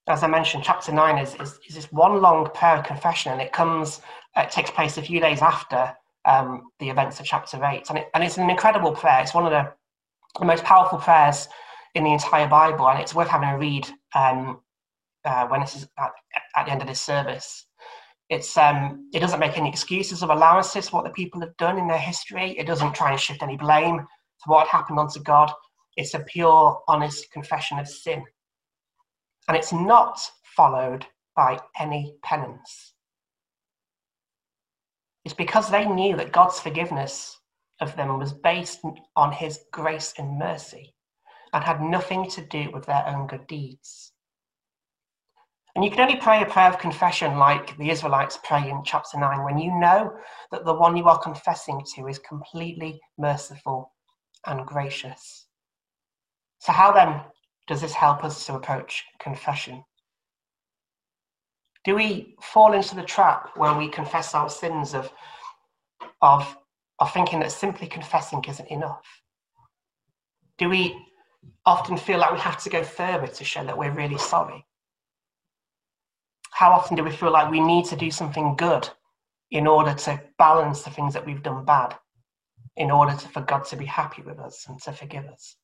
As 0.07 0.23
I 0.23 0.27
mentioned, 0.27 0.63
chapter 0.63 0.91
9 0.91 1.17
is, 1.17 1.35
is, 1.35 1.59
is 1.67 1.75
this 1.75 1.91
one 1.91 2.21
long 2.21 2.49
prayer 2.53 2.81
confession, 2.81 3.31
and 3.31 3.41
it 3.41 3.51
comes, 3.51 4.01
uh, 4.35 4.41
it 4.41 4.51
takes 4.51 4.71
place 4.71 4.97
a 4.97 5.01
few 5.01 5.19
days 5.19 5.41
after 5.41 5.95
um, 6.25 6.71
the 6.79 6.89
events 6.89 7.19
of 7.19 7.25
chapter 7.25 7.63
8. 7.63 7.89
And, 7.89 7.99
it, 7.99 8.09
and 8.13 8.23
it's 8.23 8.37
an 8.37 8.49
incredible 8.49 8.91
prayer. 8.91 9.21
It's 9.21 9.33
one 9.33 9.45
of 9.45 9.51
the, 9.51 9.71
the 10.39 10.45
most 10.45 10.63
powerful 10.63 10.97
prayers 10.97 11.47
in 11.95 12.03
the 12.03 12.13
entire 12.13 12.47
Bible, 12.47 12.87
and 12.89 12.99
it's 12.99 13.15
worth 13.15 13.27
having 13.27 13.49
a 13.49 13.57
read 13.57 13.87
um, 14.13 14.61
uh, 15.27 15.45
when 15.47 15.59
this 15.59 15.75
is 15.75 15.87
at, 15.99 16.11
at, 16.55 16.65
the 16.65 16.71
end 16.71 16.81
of 16.81 16.87
this 16.87 17.01
service. 17.01 17.65
It's 18.29 18.57
um, 18.57 19.09
it 19.13 19.19
doesn't 19.19 19.39
make 19.39 19.57
any 19.57 19.69
excuses 19.69 20.23
or 20.23 20.31
allowances 20.31 20.89
for 20.89 20.97
what 20.97 21.05
the 21.05 21.11
people 21.11 21.41
have 21.41 21.55
done 21.57 21.77
in 21.77 21.87
their 21.87 21.97
history. 21.97 22.57
It 22.57 22.65
doesn't 22.65 22.95
try 22.95 23.11
and 23.11 23.19
shift 23.19 23.43
any 23.43 23.57
blame 23.57 23.99
for 24.43 24.55
what 24.55 24.67
happened 24.67 24.99
unto 24.99 25.21
God. 25.21 25.51
It's 25.97 26.13
a 26.13 26.19
pure, 26.19 26.81
honest 26.87 27.31
confession 27.31 27.79
of 27.79 27.87
sin, 27.87 28.23
and 29.47 29.57
it's 29.57 29.73
not 29.73 30.19
followed 30.55 31.05
by 31.35 31.59
any 31.79 32.15
penance. 32.23 32.93
It's 35.25 35.33
because 35.33 35.69
they 35.69 35.85
knew 35.85 36.15
that 36.15 36.31
God's 36.31 36.59
forgiveness 36.59 37.37
of 37.81 37.95
them 37.95 38.17
was 38.17 38.33
based 38.33 38.79
on 39.15 39.31
His 39.31 39.59
grace 39.71 40.13
and 40.17 40.39
mercy 40.39 40.95
and 41.53 41.63
had 41.63 41.81
nothing 41.81 42.29
to 42.29 42.41
do 42.45 42.69
with 42.71 42.85
their 42.85 43.05
own 43.07 43.27
good 43.27 43.45
deeds. 43.47 44.13
And 45.77 45.85
you 45.85 45.91
can 45.91 45.99
only 45.99 46.19
pray 46.19 46.41
a 46.41 46.45
prayer 46.47 46.69
of 46.69 46.79
confession 46.79 47.37
like 47.37 47.77
the 47.77 47.91
Israelites 47.91 48.39
pray 48.43 48.67
in 48.67 48.81
chapter 48.83 49.19
9 49.19 49.43
when 49.43 49.59
you 49.59 49.79
know 49.79 50.11
that 50.49 50.65
the 50.65 50.73
one 50.73 50.97
you 50.97 51.07
are 51.07 51.19
confessing 51.19 51.83
to 51.93 52.07
is 52.07 52.17
completely 52.17 52.99
merciful 53.19 53.93
and 54.47 54.65
gracious. 54.65 55.45
So, 56.57 56.71
how 56.71 56.91
then 56.91 57.21
does 57.67 57.81
this 57.81 57.93
help 57.93 58.23
us 58.23 58.43
to 58.47 58.55
approach 58.55 59.05
confession? 59.19 59.83
Do 61.83 61.93
we 61.93 62.33
fall 62.41 62.73
into 62.73 62.95
the 62.95 63.03
trap 63.03 63.51
where 63.55 63.77
we 63.77 63.87
confess 63.87 64.33
our 64.33 64.49
sins 64.49 64.95
of, 64.95 65.11
of, 66.23 66.57
of 66.97 67.13
thinking 67.13 67.41
that 67.41 67.51
simply 67.51 67.85
confessing 67.85 68.43
isn't 68.47 68.71
enough? 68.71 69.05
Do 70.57 70.69
we 70.69 70.97
often 71.67 71.97
feel 71.97 72.17
like 72.17 72.31
we 72.31 72.39
have 72.39 72.57
to 72.63 72.71
go 72.71 72.83
further 72.83 73.27
to 73.27 73.43
show 73.43 73.63
that 73.63 73.77
we're 73.77 73.91
really 73.91 74.17
sorry? 74.17 74.66
How 76.57 76.71
often 76.71 76.97
do 76.97 77.03
we 77.03 77.11
feel 77.11 77.31
like 77.31 77.51
we 77.51 77.59
need 77.59 77.85
to 77.85 77.95
do 77.95 78.09
something 78.09 78.55
good 78.55 78.89
in 79.51 79.67
order 79.67 79.93
to 79.93 80.19
balance 80.39 80.81
the 80.81 80.89
things 80.89 81.13
that 81.13 81.23
we've 81.23 81.43
done 81.43 81.63
bad, 81.63 81.95
in 82.75 82.89
order 82.89 83.15
to, 83.15 83.27
for 83.27 83.41
God 83.41 83.63
to 83.65 83.75
be 83.75 83.85
happy 83.85 84.23
with 84.23 84.39
us 84.39 84.65
and 84.67 84.81
to 84.81 84.91
forgive 84.91 85.25
us? 85.25 85.55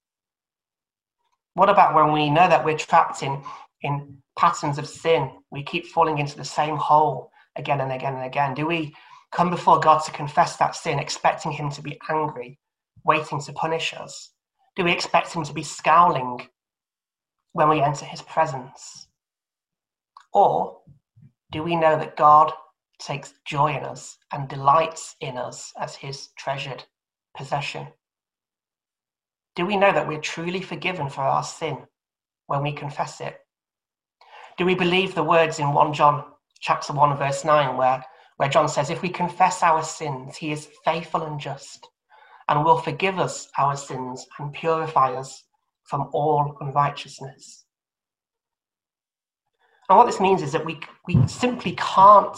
What 1.55 1.71
about 1.71 1.95
when 1.95 2.13
we 2.13 2.29
know 2.29 2.47
that 2.47 2.63
we're 2.63 2.77
trapped 2.77 3.23
in, 3.23 3.41
in 3.81 4.19
patterns 4.37 4.77
of 4.77 4.87
sin? 4.87 5.31
We 5.49 5.63
keep 5.63 5.87
falling 5.87 6.19
into 6.19 6.37
the 6.37 6.45
same 6.45 6.77
hole 6.77 7.31
again 7.55 7.81
and 7.81 7.91
again 7.91 8.13
and 8.13 8.25
again. 8.25 8.53
Do 8.53 8.67
we 8.67 8.93
come 9.31 9.49
before 9.49 9.79
God 9.79 10.03
to 10.03 10.11
confess 10.11 10.57
that 10.57 10.75
sin, 10.75 10.99
expecting 10.99 11.51
Him 11.51 11.71
to 11.71 11.81
be 11.81 11.99
angry, 12.07 12.59
waiting 13.03 13.41
to 13.41 13.53
punish 13.53 13.95
us? 13.95 14.29
Do 14.75 14.83
we 14.83 14.91
expect 14.91 15.33
Him 15.33 15.43
to 15.43 15.53
be 15.53 15.63
scowling 15.63 16.49
when 17.53 17.67
we 17.67 17.81
enter 17.81 18.05
His 18.05 18.21
presence? 18.21 19.07
Or 20.33 20.81
do 21.51 21.63
we 21.63 21.75
know 21.75 21.97
that 21.97 22.17
God 22.17 22.51
takes 22.99 23.33
joy 23.45 23.75
in 23.77 23.83
us 23.83 24.17
and 24.31 24.47
delights 24.47 25.15
in 25.19 25.37
us 25.37 25.71
as 25.79 25.95
his 25.95 26.29
treasured 26.37 26.83
possession? 27.37 27.87
Do 29.55 29.65
we 29.65 29.77
know 29.77 29.91
that 29.91 30.07
we're 30.07 30.19
truly 30.19 30.61
forgiven 30.61 31.09
for 31.09 31.21
our 31.21 31.43
sin 31.43 31.77
when 32.47 32.63
we 32.63 32.73
confess 32.73 33.21
it? 33.21 33.39
Do 34.57 34.65
we 34.65 34.75
believe 34.75 35.13
the 35.13 35.23
words 35.23 35.59
in 35.59 35.73
1 35.73 35.93
John 35.93 36.25
chapter 36.59 36.93
1 36.93 37.17
verse 37.17 37.45
9 37.45 37.77
where, 37.77 38.03
where 38.37 38.49
John 38.49 38.67
says, 38.67 38.89
if 38.89 39.01
we 39.01 39.09
confess 39.09 39.61
our 39.61 39.83
sins, 39.83 40.37
he 40.37 40.51
is 40.51 40.69
faithful 40.83 41.23
and 41.23 41.39
just 41.39 41.87
and 42.49 42.63
will 42.63 42.77
forgive 42.77 43.19
us 43.19 43.49
our 43.57 43.75
sins 43.75 44.25
and 44.39 44.53
purify 44.53 45.13
us 45.13 45.43
from 45.83 46.09
all 46.13 46.57
unrighteousness? 46.61 47.62
And 49.93 49.99
what 49.99 50.07
this 50.07 50.19
means 50.19 50.41
is 50.41 50.51
that 50.53 50.65
we, 50.65 50.79
we 51.05 51.27
simply 51.27 51.77
can't 51.77 52.35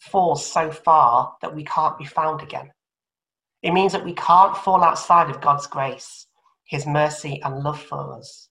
fall 0.00 0.34
so 0.34 0.72
far 0.72 1.36
that 1.40 1.54
we 1.54 1.62
can't 1.62 1.96
be 1.96 2.04
found 2.04 2.42
again. 2.42 2.72
It 3.62 3.70
means 3.70 3.92
that 3.92 4.04
we 4.04 4.12
can't 4.14 4.56
fall 4.56 4.82
outside 4.82 5.30
of 5.30 5.40
God's 5.40 5.68
grace, 5.68 6.26
His 6.64 6.84
mercy, 6.84 7.40
and 7.44 7.62
love 7.62 7.80
for 7.80 8.18
us. 8.18 8.48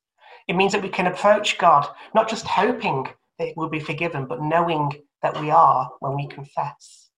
It 0.47 0.55
means 0.55 0.71
that 0.71 0.81
we 0.81 0.87
can 0.87 1.07
approach 1.07 1.57
God 1.57 1.85
not 2.13 2.29
just 2.29 2.47
hoping 2.47 3.05
that 3.39 3.49
we'll 3.57 3.67
be 3.67 3.81
forgiven, 3.81 4.25
but 4.25 4.41
knowing 4.41 4.89
that 5.21 5.37
we 5.41 5.51
are 5.51 5.91
when 5.99 6.15
we 6.15 6.25
confess. 6.25 7.09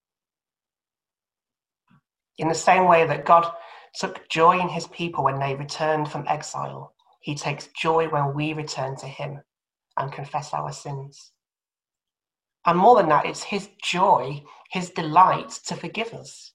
In 2.40 2.48
the 2.48 2.56
same 2.56 2.88
way 2.88 3.06
that 3.06 3.26
God 3.26 3.48
took 3.94 4.28
joy 4.28 4.60
in 4.60 4.70
his 4.70 4.88
people 4.88 5.24
when 5.24 5.38
they 5.38 5.54
returned 5.54 6.10
from 6.10 6.26
exile, 6.28 6.96
he 7.20 7.36
takes 7.36 7.70
joy 7.80 8.08
when 8.08 8.34
we 8.34 8.54
return 8.54 8.96
to 8.96 9.06
him 9.06 9.44
and 9.98 10.12
confess 10.12 10.54
our 10.54 10.72
sins. 10.72 11.32
And 12.66 12.78
more 12.78 12.98
than 12.98 13.10
that, 13.10 13.26
it's 13.26 13.44
his 13.44 13.70
joy, 13.82 14.44
his 14.72 14.90
delight 14.90 15.50
to 15.68 15.76
forgive 15.76 16.14
us. 16.14 16.54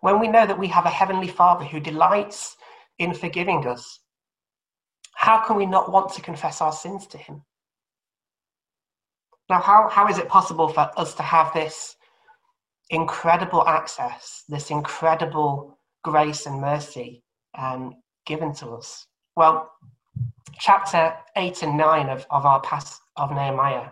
When 0.00 0.18
we 0.18 0.28
know 0.28 0.46
that 0.46 0.58
we 0.58 0.68
have 0.68 0.86
a 0.86 0.90
heavenly 0.90 1.28
Father 1.28 1.64
who 1.64 1.78
delights 1.78 2.56
in 2.98 3.14
forgiving 3.14 3.66
us, 3.66 4.00
how 5.14 5.40
can 5.44 5.56
we 5.56 5.66
not 5.66 5.92
want 5.92 6.12
to 6.14 6.22
confess 6.22 6.60
our 6.60 6.72
sins 6.72 7.06
to 7.08 7.18
him? 7.18 7.42
Now, 9.48 9.60
how, 9.60 9.88
how 9.88 10.08
is 10.08 10.18
it 10.18 10.28
possible 10.28 10.68
for 10.68 10.90
us 10.96 11.14
to 11.14 11.22
have 11.22 11.52
this 11.52 11.96
incredible 12.90 13.66
access, 13.66 14.44
this 14.48 14.70
incredible 14.70 15.78
grace 16.02 16.46
and 16.46 16.60
mercy 16.60 17.22
um, 17.58 17.94
given 18.26 18.54
to 18.54 18.70
us? 18.70 19.06
Well, 19.36 19.70
chapter 20.58 21.14
8 21.36 21.62
and 21.62 21.76
9 21.76 22.08
of, 22.08 22.26
of 22.30 22.44
our 22.44 22.60
pass 22.60 23.00
of 23.16 23.30
Nehemiah, 23.30 23.88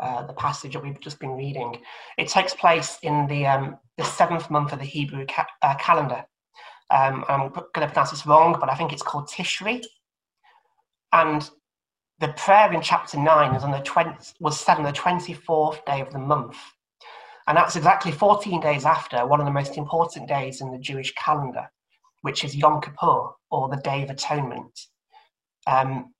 uh, 0.00 0.26
the 0.26 0.32
passage 0.32 0.72
that 0.72 0.82
we've 0.82 1.00
just 1.00 1.18
been 1.18 1.36
reading, 1.36 1.80
it 2.16 2.28
takes 2.28 2.54
place 2.54 2.98
in 3.02 3.26
the, 3.26 3.46
um, 3.46 3.76
the 3.96 4.04
seventh 4.04 4.50
month 4.50 4.72
of 4.72 4.78
the 4.78 4.84
Hebrew 4.84 5.26
ca- 5.26 5.46
uh, 5.62 5.74
calendar. 5.76 6.24
Um, 6.90 7.24
I'm 7.28 7.50
going 7.50 7.64
to 7.74 7.86
pronounce 7.86 8.10
this 8.10 8.26
wrong, 8.26 8.56
but 8.58 8.70
I 8.70 8.74
think 8.74 8.92
it's 8.92 9.02
called 9.02 9.28
Tishri. 9.28 9.84
And 11.12 11.48
the 12.20 12.28
prayer 12.28 12.72
in 12.72 12.80
chapter 12.80 13.18
9 13.18 13.52
was, 13.52 13.64
on 13.64 13.70
the 13.70 13.80
20, 13.80 14.10
was 14.40 14.58
said 14.58 14.78
on 14.78 14.84
the 14.84 14.92
24th 14.92 15.84
day 15.84 16.00
of 16.00 16.10
the 16.12 16.18
month. 16.18 16.56
And 17.46 17.56
that's 17.56 17.76
exactly 17.76 18.12
14 18.12 18.60
days 18.60 18.84
after 18.84 19.26
one 19.26 19.40
of 19.40 19.46
the 19.46 19.52
most 19.52 19.76
important 19.76 20.28
days 20.28 20.60
in 20.60 20.70
the 20.70 20.78
Jewish 20.78 21.14
calendar, 21.14 21.70
which 22.22 22.44
is 22.44 22.56
Yom 22.56 22.80
Kippur, 22.80 23.30
or 23.50 23.68
the 23.68 23.80
Day 23.82 24.02
of 24.02 24.10
Atonement. 24.10 24.78
Um, 25.68 26.14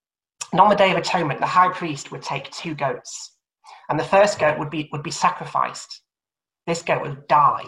and 0.53 0.61
on 0.61 0.69
the 0.69 0.77
Day 0.77 0.91
of 0.91 0.99
Atonement, 0.99 1.41
the 1.41 1.47
high 1.47 1.73
priest 1.73 2.13
would 2.13 2.23
take 2.23 2.51
two 2.51 2.75
goats, 2.75 3.37
and 3.89 3.99
the 3.99 4.05
first 4.05 4.39
goat 4.39 4.59
would 4.59 4.71
be, 4.71 4.89
would 4.93 5.03
be 5.03 5.11
sacrificed. 5.11 6.03
This 6.67 6.83
goat 6.83 7.03
would 7.03 7.27
die 7.29 7.65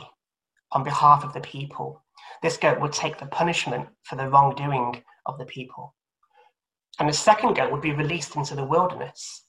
on 0.72 0.84
behalf 0.84 1.24
of 1.24 1.32
the 1.32 1.40
people. 1.40 2.02
This 2.42 2.58
goat 2.58 2.80
would 2.80 2.92
take 2.92 3.18
the 3.18 3.26
punishment 3.26 3.88
for 4.04 4.16
the 4.16 4.28
wrongdoing 4.28 5.02
of 5.26 5.38
the 5.38 5.46
people. 5.46 5.94
And 6.98 7.08
the 7.08 7.14
second 7.14 7.54
goat 7.54 7.72
would 7.72 7.80
be 7.80 7.92
released 7.92 8.36
into 8.36 8.54
the 8.54 8.64
wilderness. 8.64 9.44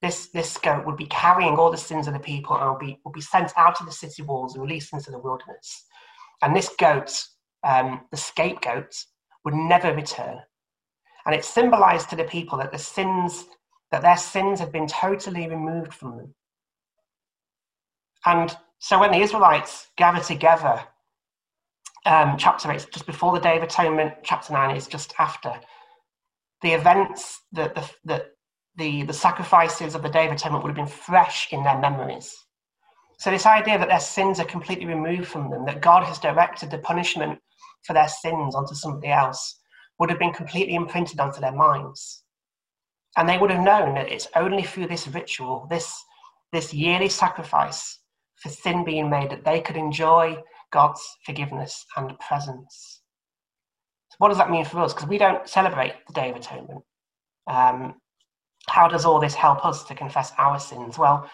This, 0.00 0.28
this 0.28 0.56
goat 0.58 0.86
would 0.86 0.96
be 0.96 1.06
carrying 1.06 1.56
all 1.56 1.70
the 1.70 1.76
sins 1.76 2.06
of 2.06 2.12
the 2.12 2.20
people 2.20 2.56
and 2.56 2.70
would 2.70 2.78
be, 2.78 3.00
would 3.04 3.14
be 3.14 3.20
sent 3.20 3.52
out 3.56 3.80
of 3.80 3.86
the 3.86 3.92
city 3.92 4.22
walls 4.22 4.54
and 4.54 4.62
released 4.62 4.92
into 4.92 5.10
the 5.10 5.18
wilderness. 5.18 5.84
And 6.42 6.54
this 6.54 6.70
goat, 6.78 7.10
um, 7.64 8.02
the 8.10 8.16
scapegoat, 8.16 8.94
would 9.44 9.54
never 9.54 9.92
return. 9.94 10.38
And 11.26 11.34
it 11.34 11.44
symbolized 11.44 12.10
to 12.10 12.16
the 12.16 12.24
people 12.24 12.58
that 12.58 12.72
the 12.72 12.78
sins, 12.78 13.46
that 13.90 14.02
their 14.02 14.16
sins 14.16 14.60
had 14.60 14.72
been 14.72 14.86
totally 14.86 15.48
removed 15.48 15.94
from 15.94 16.16
them. 16.16 16.34
And 18.26 18.56
so 18.78 18.98
when 18.98 19.12
the 19.12 19.18
Israelites 19.18 19.88
gather 19.96 20.22
together, 20.22 20.82
um, 22.06 22.36
chapter 22.38 22.70
8, 22.70 22.86
just 22.92 23.06
before 23.06 23.32
the 23.32 23.40
Day 23.40 23.56
of 23.56 23.62
Atonement, 23.62 24.14
chapter 24.22 24.52
9 24.52 24.76
is 24.76 24.86
just 24.86 25.14
after 25.18 25.58
the 26.62 26.72
events, 26.72 27.42
the, 27.52 27.72
the, 27.74 27.90
the, 28.04 28.26
the, 28.76 29.02
the 29.04 29.12
sacrifices 29.12 29.94
of 29.94 30.02
the 30.02 30.08
Day 30.08 30.26
of 30.26 30.32
Atonement 30.32 30.64
would 30.64 30.70
have 30.70 30.76
been 30.76 30.86
fresh 30.86 31.52
in 31.52 31.62
their 31.62 31.78
memories. 31.78 32.34
So, 33.18 33.30
this 33.30 33.46
idea 33.46 33.78
that 33.78 33.88
their 33.88 34.00
sins 34.00 34.40
are 34.40 34.44
completely 34.44 34.86
removed 34.86 35.28
from 35.28 35.50
them, 35.50 35.64
that 35.66 35.80
God 35.80 36.04
has 36.04 36.18
directed 36.18 36.70
the 36.70 36.78
punishment 36.78 37.38
for 37.84 37.92
their 37.92 38.08
sins 38.08 38.54
onto 38.54 38.74
somebody 38.74 39.08
else, 39.08 39.60
would 39.98 40.10
have 40.10 40.18
been 40.18 40.32
completely 40.32 40.74
imprinted 40.74 41.20
onto 41.20 41.40
their 41.40 41.52
minds. 41.52 42.24
And 43.16 43.28
they 43.28 43.38
would 43.38 43.50
have 43.50 43.62
known 43.62 43.94
that 43.94 44.10
it's 44.10 44.28
only 44.34 44.62
through 44.62 44.88
this 44.88 45.06
ritual, 45.06 45.66
this, 45.70 45.94
this 46.52 46.74
yearly 46.74 47.08
sacrifice 47.08 48.00
for 48.36 48.48
sin 48.48 48.84
being 48.84 49.08
made, 49.08 49.30
that 49.30 49.44
they 49.44 49.60
could 49.60 49.76
enjoy 49.76 50.36
God's 50.72 51.00
forgiveness 51.24 51.84
and 51.96 52.18
presence. 52.18 53.02
So 54.10 54.16
what 54.18 54.28
does 54.28 54.38
that 54.38 54.50
mean 54.50 54.64
for 54.64 54.80
us? 54.80 54.92
Because 54.92 55.08
we 55.08 55.18
don't 55.18 55.48
celebrate 55.48 55.94
the 56.08 56.12
Day 56.12 56.30
of 56.30 56.36
Atonement. 56.36 56.82
Um, 57.46 57.94
how 58.68 58.88
does 58.88 59.04
all 59.04 59.20
this 59.20 59.34
help 59.34 59.64
us 59.64 59.84
to 59.84 59.94
confess 59.94 60.32
our 60.38 60.58
sins? 60.58 60.98
Well, 60.98 61.30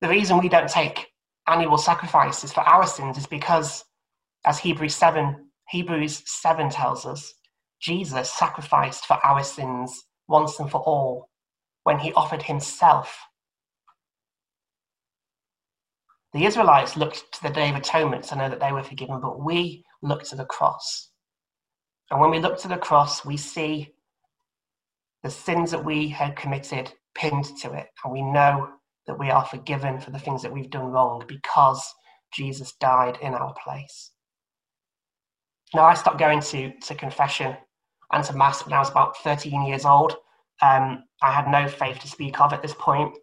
the 0.00 0.08
reason 0.08 0.38
we 0.38 0.48
don't 0.48 0.68
take 0.68 1.08
annual 1.48 1.78
sacrifices 1.78 2.52
for 2.52 2.60
our 2.60 2.86
sins 2.86 3.18
is 3.18 3.26
because, 3.26 3.84
as 4.44 4.58
Hebrews 4.58 4.94
7, 4.94 5.46
Hebrews 5.70 6.22
7 6.26 6.70
tells 6.70 7.06
us, 7.06 7.34
Jesus 7.80 8.32
sacrificed 8.32 9.06
for 9.06 9.18
our 9.24 9.42
sins 9.42 10.04
once 10.26 10.58
and 10.60 10.70
for 10.70 10.80
all 10.80 11.28
when 11.84 11.98
he 11.98 12.12
offered 12.12 12.42
himself. 12.42 13.18
The 16.34 16.44
Israelites 16.44 16.96
looked 16.96 17.24
to 17.32 17.42
the 17.42 17.54
Day 17.54 17.70
of 17.70 17.76
Atonement 17.76 18.24
to 18.24 18.36
know 18.36 18.48
that 18.48 18.60
they 18.60 18.72
were 18.72 18.82
forgiven, 18.82 19.20
but 19.20 19.42
we 19.42 19.84
look 20.02 20.24
to 20.24 20.36
the 20.36 20.44
cross. 20.44 21.10
And 22.10 22.20
when 22.20 22.30
we 22.30 22.38
look 22.38 22.58
to 22.60 22.68
the 22.68 22.76
cross, 22.76 23.24
we 23.24 23.36
see 23.36 23.94
the 25.22 25.30
sins 25.30 25.70
that 25.70 25.84
we 25.84 26.08
had 26.08 26.36
committed 26.36 26.92
pinned 27.14 27.46
to 27.62 27.72
it. 27.72 27.86
And 28.04 28.12
we 28.12 28.22
know 28.22 28.68
that 29.06 29.18
we 29.18 29.30
are 29.30 29.44
forgiven 29.44 29.98
for 29.98 30.10
the 30.10 30.18
things 30.18 30.42
that 30.42 30.52
we've 30.52 30.70
done 30.70 30.86
wrong 30.86 31.24
because 31.26 31.82
Jesus 32.32 32.74
died 32.80 33.18
in 33.22 33.34
our 33.34 33.54
place. 33.64 34.12
Now, 35.74 35.84
I 35.84 35.94
stopped 35.94 36.18
going 36.18 36.40
to, 36.40 36.72
to 36.78 36.94
confession 36.94 37.56
and 38.12 38.24
to 38.24 38.34
Mass 38.34 38.64
when 38.64 38.72
I 38.72 38.78
was 38.78 38.90
about 38.90 39.16
13 39.18 39.66
years 39.66 39.84
old. 39.84 40.16
Um, 40.62 41.04
I 41.22 41.30
had 41.30 41.48
no 41.48 41.68
faith 41.68 41.98
to 42.00 42.08
speak 42.08 42.40
of 42.40 42.52
at 42.52 42.62
this 42.62 42.74
point. 42.78 43.14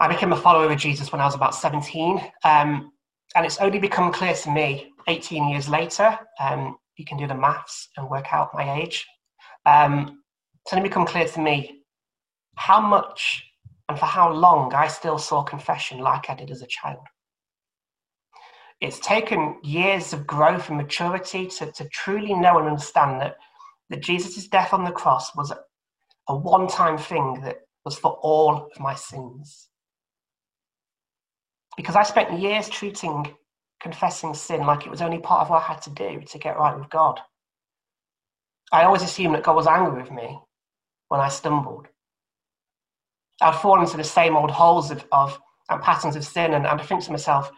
I 0.00 0.08
became 0.08 0.32
a 0.32 0.36
follower 0.36 0.70
of 0.70 0.78
Jesus 0.78 1.12
when 1.12 1.20
I 1.20 1.24
was 1.24 1.34
about 1.34 1.54
17. 1.54 2.20
Um, 2.44 2.92
and 3.34 3.46
it's 3.46 3.58
only 3.58 3.78
become 3.78 4.12
clear 4.12 4.34
to 4.34 4.50
me 4.50 4.92
18 5.08 5.48
years 5.48 5.68
later 5.68 6.18
um, 6.40 6.76
you 6.96 7.04
can 7.04 7.18
do 7.18 7.26
the 7.26 7.34
maths 7.34 7.88
and 7.96 8.08
work 8.08 8.32
out 8.32 8.54
my 8.54 8.80
age. 8.80 9.06
Um, 9.64 10.22
it's 10.64 10.72
only 10.72 10.88
become 10.88 11.06
clear 11.06 11.26
to 11.28 11.40
me 11.40 11.82
how 12.56 12.80
much 12.80 13.44
and 13.88 13.98
for 13.98 14.06
how 14.06 14.32
long 14.32 14.74
I 14.74 14.88
still 14.88 15.18
saw 15.18 15.42
confession 15.42 15.98
like 15.98 16.28
I 16.28 16.34
did 16.34 16.50
as 16.50 16.62
a 16.62 16.66
child. 16.66 17.04
It's 18.80 18.98
taken 19.00 19.58
years 19.62 20.12
of 20.12 20.26
growth 20.26 20.68
and 20.68 20.76
maturity 20.76 21.46
to, 21.46 21.72
to 21.72 21.88
truly 21.88 22.34
know 22.34 22.58
and 22.58 22.68
understand 22.68 23.20
that, 23.20 23.36
that 23.90 24.02
Jesus' 24.02 24.48
death 24.48 24.72
on 24.72 24.84
the 24.84 24.90
cross 24.90 25.34
was 25.36 25.52
a, 26.28 26.36
one 26.36 26.66
time 26.66 26.98
thing 26.98 27.40
that 27.44 27.60
was 27.84 27.98
for 27.98 28.12
all 28.22 28.68
of 28.74 28.80
my 28.80 28.94
sins. 28.94 29.68
Because 31.76 31.96
I 31.96 32.02
spent 32.02 32.40
years 32.40 32.68
treating 32.68 33.32
confessing 33.80 34.34
sin 34.34 34.66
like 34.66 34.86
it 34.86 34.90
was 34.90 35.02
only 35.02 35.18
part 35.18 35.42
of 35.42 35.50
what 35.50 35.62
I 35.62 35.66
had 35.66 35.82
to 35.82 35.90
do 35.90 36.20
to 36.20 36.38
get 36.38 36.58
right 36.58 36.76
with 36.76 36.88
God. 36.90 37.20
I 38.72 38.84
always 38.84 39.02
assumed 39.02 39.34
that 39.34 39.44
God 39.44 39.54
was 39.54 39.66
angry 39.66 40.02
with 40.02 40.10
me 40.10 40.40
when 41.08 41.20
I 41.20 41.28
stumbled. 41.28 41.86
I'd 43.40 43.54
fall 43.56 43.80
into 43.80 43.96
the 43.96 44.04
same 44.04 44.34
old 44.34 44.50
holes 44.50 44.90
of, 44.90 45.04
of 45.12 45.38
and 45.68 45.82
patterns 45.82 46.16
of 46.16 46.24
sin, 46.24 46.54
and, 46.54 46.66
and 46.66 46.80
I 46.80 46.84
think 46.84 47.02
to 47.04 47.10
myself, 47.10 47.50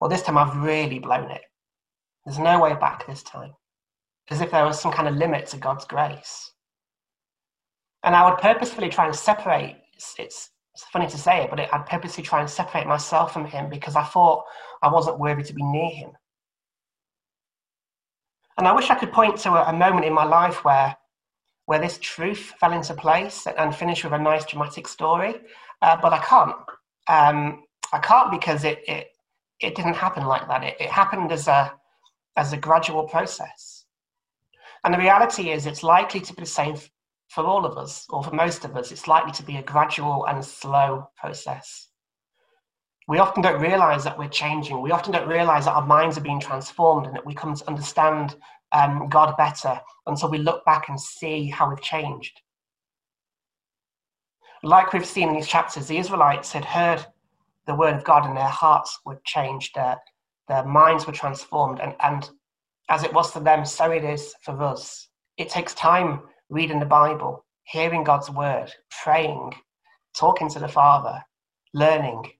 well, 0.00 0.08
this 0.08 0.22
time 0.22 0.38
I've 0.38 0.56
really 0.56 0.98
blown 0.98 1.30
it. 1.30 1.42
There's 2.24 2.38
no 2.38 2.60
way 2.60 2.74
back 2.74 3.06
this 3.06 3.22
time. 3.22 3.52
As 4.30 4.40
if 4.40 4.50
there 4.50 4.64
was 4.64 4.80
some 4.80 4.92
kind 4.92 5.08
of 5.08 5.16
limit 5.16 5.46
to 5.48 5.56
God's 5.56 5.84
grace. 5.84 6.52
And 8.04 8.14
I 8.14 8.28
would 8.28 8.38
purposefully 8.38 8.88
try 8.88 9.06
and 9.06 9.14
separate, 9.14 9.76
it's, 9.96 10.14
it's 10.18 10.50
funny 10.92 11.08
to 11.08 11.18
say 11.18 11.42
it, 11.42 11.50
but 11.50 11.60
I'd 11.60 11.86
purposely 11.86 12.22
try 12.22 12.40
and 12.40 12.48
separate 12.48 12.86
myself 12.86 13.32
from 13.32 13.44
him 13.44 13.68
because 13.68 13.96
I 13.96 14.04
thought 14.04 14.44
I 14.82 14.88
wasn't 14.92 15.18
worthy 15.18 15.42
to 15.42 15.54
be 15.54 15.62
near 15.62 15.90
him. 15.90 16.10
And 18.58 18.66
I 18.66 18.72
wish 18.72 18.90
I 18.90 18.94
could 18.96 19.12
point 19.12 19.38
to 19.38 19.50
a, 19.50 19.70
a 19.70 19.72
moment 19.72 20.04
in 20.04 20.12
my 20.12 20.24
life 20.24 20.64
where, 20.64 20.96
where 21.66 21.78
this 21.78 21.98
truth 21.98 22.54
fell 22.60 22.72
into 22.72 22.94
place 22.94 23.46
and 23.46 23.74
finish 23.74 24.04
with 24.04 24.12
a 24.12 24.18
nice 24.18 24.44
dramatic 24.44 24.88
story, 24.88 25.34
uh, 25.82 25.96
but 26.00 26.12
I 26.12 26.18
can't. 26.18 26.56
Um, 27.08 27.64
I 27.92 27.98
can't 27.98 28.30
because 28.30 28.64
it, 28.64 28.82
it, 28.86 29.08
it 29.60 29.74
didn't 29.74 29.94
happen 29.94 30.26
like 30.26 30.46
that. 30.48 30.62
It, 30.64 30.76
it 30.80 30.90
happened 30.90 31.32
as 31.32 31.48
a, 31.48 31.72
as 32.36 32.52
a 32.52 32.56
gradual 32.56 33.04
process. 33.04 33.77
And 34.88 34.94
the 34.94 35.00
reality 35.00 35.50
is, 35.50 35.66
it's 35.66 35.82
likely 35.82 36.18
to 36.18 36.32
be 36.32 36.40
the 36.44 36.46
same 36.46 36.74
for 37.28 37.44
all 37.44 37.66
of 37.66 37.76
us, 37.76 38.06
or 38.08 38.24
for 38.24 38.34
most 38.34 38.64
of 38.64 38.74
us, 38.74 38.90
it's 38.90 39.06
likely 39.06 39.32
to 39.32 39.42
be 39.42 39.58
a 39.58 39.62
gradual 39.62 40.24
and 40.24 40.42
slow 40.42 41.10
process. 41.14 41.88
We 43.06 43.18
often 43.18 43.42
don't 43.42 43.60
realize 43.60 44.02
that 44.04 44.18
we're 44.18 44.28
changing. 44.30 44.80
We 44.80 44.90
often 44.90 45.12
don't 45.12 45.28
realize 45.28 45.66
that 45.66 45.74
our 45.74 45.84
minds 45.84 46.16
are 46.16 46.22
being 46.22 46.40
transformed 46.40 47.04
and 47.06 47.14
that 47.14 47.26
we 47.26 47.34
come 47.34 47.54
to 47.54 47.68
understand 47.68 48.36
um, 48.72 49.10
God 49.10 49.36
better 49.36 49.78
until 50.06 50.30
we 50.30 50.38
look 50.38 50.64
back 50.64 50.88
and 50.88 50.98
see 50.98 51.50
how 51.50 51.68
we've 51.68 51.82
changed. 51.82 52.40
Like 54.62 54.94
we've 54.94 55.04
seen 55.04 55.28
in 55.28 55.34
these 55.34 55.48
chapters, 55.48 55.86
the 55.86 55.98
Israelites 55.98 56.50
had 56.50 56.64
heard 56.64 57.04
the 57.66 57.74
word 57.74 57.94
of 57.94 58.04
God 58.04 58.24
and 58.24 58.34
their 58.34 58.44
hearts 58.44 59.00
were 59.04 59.20
changed. 59.26 59.76
Uh, 59.76 59.96
Their 60.48 60.64
minds 60.64 61.06
were 61.06 61.12
transformed. 61.12 61.78
And, 61.78 61.94
and 62.00 62.30
as 62.88 63.04
it 63.04 63.12
was 63.12 63.30
for 63.30 63.40
them, 63.40 63.64
so 63.64 63.90
it 63.90 64.04
is 64.04 64.34
for 64.42 64.62
us. 64.62 65.08
It 65.36 65.48
takes 65.48 65.74
time 65.74 66.22
reading 66.48 66.80
the 66.80 66.86
Bible, 66.86 67.44
hearing 67.64 68.04
God's 68.04 68.30
word, 68.30 68.72
praying, 69.02 69.52
talking 70.16 70.48
to 70.50 70.58
the 70.58 70.68
Father, 70.68 71.22
learning, 71.74 72.30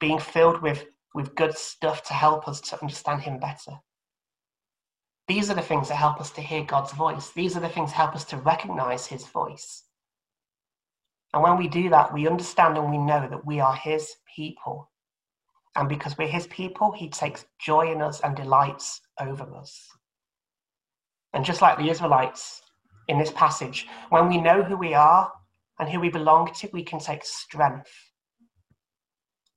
being 0.00 0.18
filled 0.18 0.62
with, 0.62 0.86
with 1.14 1.34
good 1.34 1.56
stuff 1.56 2.02
to 2.04 2.14
help 2.14 2.48
us 2.48 2.60
to 2.62 2.80
understand 2.80 3.22
Him 3.22 3.38
better. 3.38 3.72
These 5.26 5.50
are 5.50 5.54
the 5.54 5.62
things 5.62 5.88
that 5.88 5.96
help 5.96 6.20
us 6.20 6.30
to 6.32 6.40
hear 6.40 6.64
God's 6.64 6.92
voice. 6.92 7.30
These 7.30 7.56
are 7.56 7.60
the 7.60 7.68
things 7.68 7.90
that 7.90 7.96
help 7.96 8.14
us 8.14 8.24
to 8.26 8.38
recognize 8.38 9.06
His 9.06 9.26
voice. 9.26 9.84
And 11.34 11.42
when 11.42 11.58
we 11.58 11.68
do 11.68 11.90
that, 11.90 12.14
we 12.14 12.26
understand 12.26 12.78
and 12.78 12.90
we 12.90 12.96
know 12.96 13.28
that 13.28 13.44
we 13.44 13.60
are 13.60 13.74
His 13.74 14.14
people. 14.34 14.90
And 15.78 15.88
because 15.88 16.18
we're 16.18 16.26
His 16.26 16.48
people, 16.48 16.90
He 16.90 17.08
takes 17.08 17.46
joy 17.60 17.92
in 17.92 18.02
us 18.02 18.20
and 18.20 18.34
delights 18.34 19.00
over 19.20 19.44
us. 19.54 19.88
And 21.32 21.44
just 21.44 21.62
like 21.62 21.78
the 21.78 21.88
Israelites 21.88 22.62
in 23.06 23.16
this 23.16 23.30
passage, 23.30 23.86
when 24.10 24.28
we 24.28 24.38
know 24.38 24.64
who 24.64 24.76
we 24.76 24.92
are 24.92 25.32
and 25.78 25.88
who 25.88 26.00
we 26.00 26.10
belong 26.10 26.52
to, 26.54 26.68
we 26.72 26.82
can 26.82 26.98
take 26.98 27.24
strength. 27.24 27.92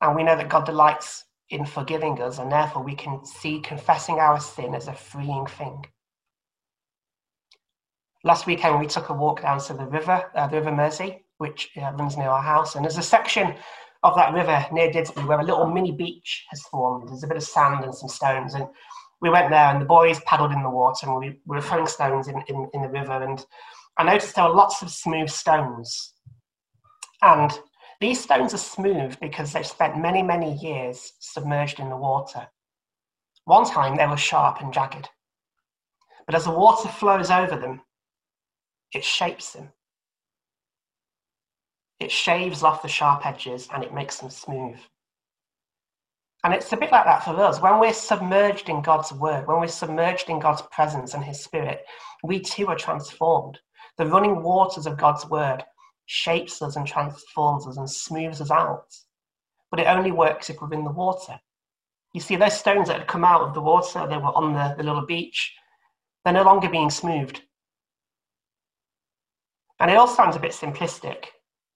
And 0.00 0.14
we 0.14 0.22
know 0.22 0.36
that 0.36 0.48
God 0.48 0.64
delights 0.64 1.24
in 1.50 1.66
forgiving 1.66 2.20
us, 2.22 2.38
and 2.38 2.52
therefore 2.52 2.84
we 2.84 2.94
can 2.94 3.24
see 3.26 3.58
confessing 3.60 4.20
our 4.20 4.38
sin 4.38 4.76
as 4.76 4.86
a 4.86 4.94
freeing 4.94 5.46
thing. 5.46 5.84
Last 8.22 8.46
weekend, 8.46 8.78
we 8.78 8.86
took 8.86 9.08
a 9.08 9.12
walk 9.12 9.42
down 9.42 9.58
to 9.62 9.74
the 9.74 9.86
river, 9.86 10.30
uh, 10.36 10.46
the 10.46 10.58
River 10.58 10.72
Mersey, 10.72 11.24
which 11.38 11.70
uh, 11.76 11.90
runs 11.94 12.16
near 12.16 12.28
our 12.28 12.42
house. 12.42 12.76
And 12.76 12.84
there's 12.84 12.96
a 12.96 13.02
section 13.02 13.56
of 14.02 14.14
that 14.16 14.34
river 14.34 14.66
near 14.72 14.90
Didsbury 14.90 15.26
where 15.26 15.40
a 15.40 15.44
little 15.44 15.66
mini 15.66 15.92
beach 15.92 16.44
has 16.50 16.62
formed. 16.62 17.08
There's 17.08 17.22
a 17.22 17.28
bit 17.28 17.36
of 17.36 17.42
sand 17.42 17.84
and 17.84 17.94
some 17.94 18.08
stones. 18.08 18.54
And 18.54 18.66
we 19.20 19.30
went 19.30 19.50
there, 19.50 19.70
and 19.70 19.80
the 19.80 19.86
boys 19.86 20.20
paddled 20.20 20.52
in 20.52 20.62
the 20.62 20.70
water, 20.70 21.06
and 21.06 21.18
we, 21.18 21.28
we 21.46 21.56
were 21.56 21.62
throwing 21.62 21.86
stones 21.86 22.26
in, 22.28 22.42
in, 22.48 22.68
in 22.74 22.82
the 22.82 22.88
river. 22.88 23.22
And 23.22 23.44
I 23.96 24.04
noticed 24.04 24.34
there 24.34 24.44
were 24.44 24.54
lots 24.54 24.82
of 24.82 24.90
smooth 24.90 25.28
stones. 25.28 26.14
And 27.22 27.52
these 28.00 28.20
stones 28.20 28.52
are 28.52 28.58
smooth 28.58 29.18
because 29.20 29.52
they've 29.52 29.64
spent 29.64 29.96
many, 29.96 30.24
many 30.24 30.54
years 30.54 31.12
submerged 31.20 31.78
in 31.78 31.88
the 31.88 31.96
water. 31.96 32.48
One 33.44 33.64
time 33.64 33.96
they 33.96 34.06
were 34.06 34.16
sharp 34.16 34.60
and 34.60 34.72
jagged, 34.72 35.08
but 36.26 36.34
as 36.34 36.44
the 36.44 36.50
water 36.50 36.88
flows 36.88 37.30
over 37.30 37.56
them, 37.56 37.82
it 38.92 39.04
shapes 39.04 39.52
them. 39.52 39.70
It 42.02 42.10
shaves 42.10 42.62
off 42.62 42.82
the 42.82 42.88
sharp 42.88 43.24
edges 43.24 43.68
and 43.72 43.84
it 43.84 43.94
makes 43.94 44.18
them 44.18 44.28
smooth. 44.28 44.78
And 46.44 46.52
it's 46.52 46.72
a 46.72 46.76
bit 46.76 46.90
like 46.90 47.04
that 47.04 47.22
for 47.24 47.40
us. 47.40 47.60
When 47.60 47.78
we're 47.78 47.92
submerged 47.92 48.68
in 48.68 48.82
God's 48.82 49.12
word, 49.12 49.46
when 49.46 49.60
we're 49.60 49.68
submerged 49.68 50.28
in 50.28 50.40
God's 50.40 50.62
presence 50.72 51.14
and 51.14 51.22
his 51.22 51.44
spirit, 51.44 51.84
we 52.24 52.40
too 52.40 52.66
are 52.66 52.76
transformed. 52.76 53.60
The 53.96 54.06
running 54.06 54.42
waters 54.42 54.86
of 54.86 54.98
God's 54.98 55.28
word 55.28 55.62
shapes 56.06 56.60
us 56.60 56.74
and 56.74 56.84
transforms 56.84 57.68
us 57.68 57.76
and 57.76 57.88
smooths 57.88 58.40
us 58.40 58.50
out. 58.50 58.92
But 59.70 59.78
it 59.78 59.86
only 59.86 60.10
works 60.10 60.50
if 60.50 60.60
we're 60.60 60.72
in 60.72 60.82
the 60.82 60.90
water. 60.90 61.38
You 62.12 62.20
see, 62.20 62.34
those 62.34 62.58
stones 62.58 62.88
that 62.88 62.98
had 62.98 63.06
come 63.06 63.24
out 63.24 63.42
of 63.42 63.54
the 63.54 63.62
water, 63.62 64.06
they 64.08 64.16
were 64.16 64.36
on 64.36 64.52
the, 64.52 64.74
the 64.76 64.82
little 64.82 65.06
beach, 65.06 65.54
they're 66.24 66.34
no 66.34 66.42
longer 66.42 66.68
being 66.68 66.90
smoothed. 66.90 67.40
And 69.78 69.90
it 69.90 69.96
all 69.96 70.08
sounds 70.08 70.34
a 70.34 70.40
bit 70.40 70.52
simplistic, 70.52 71.26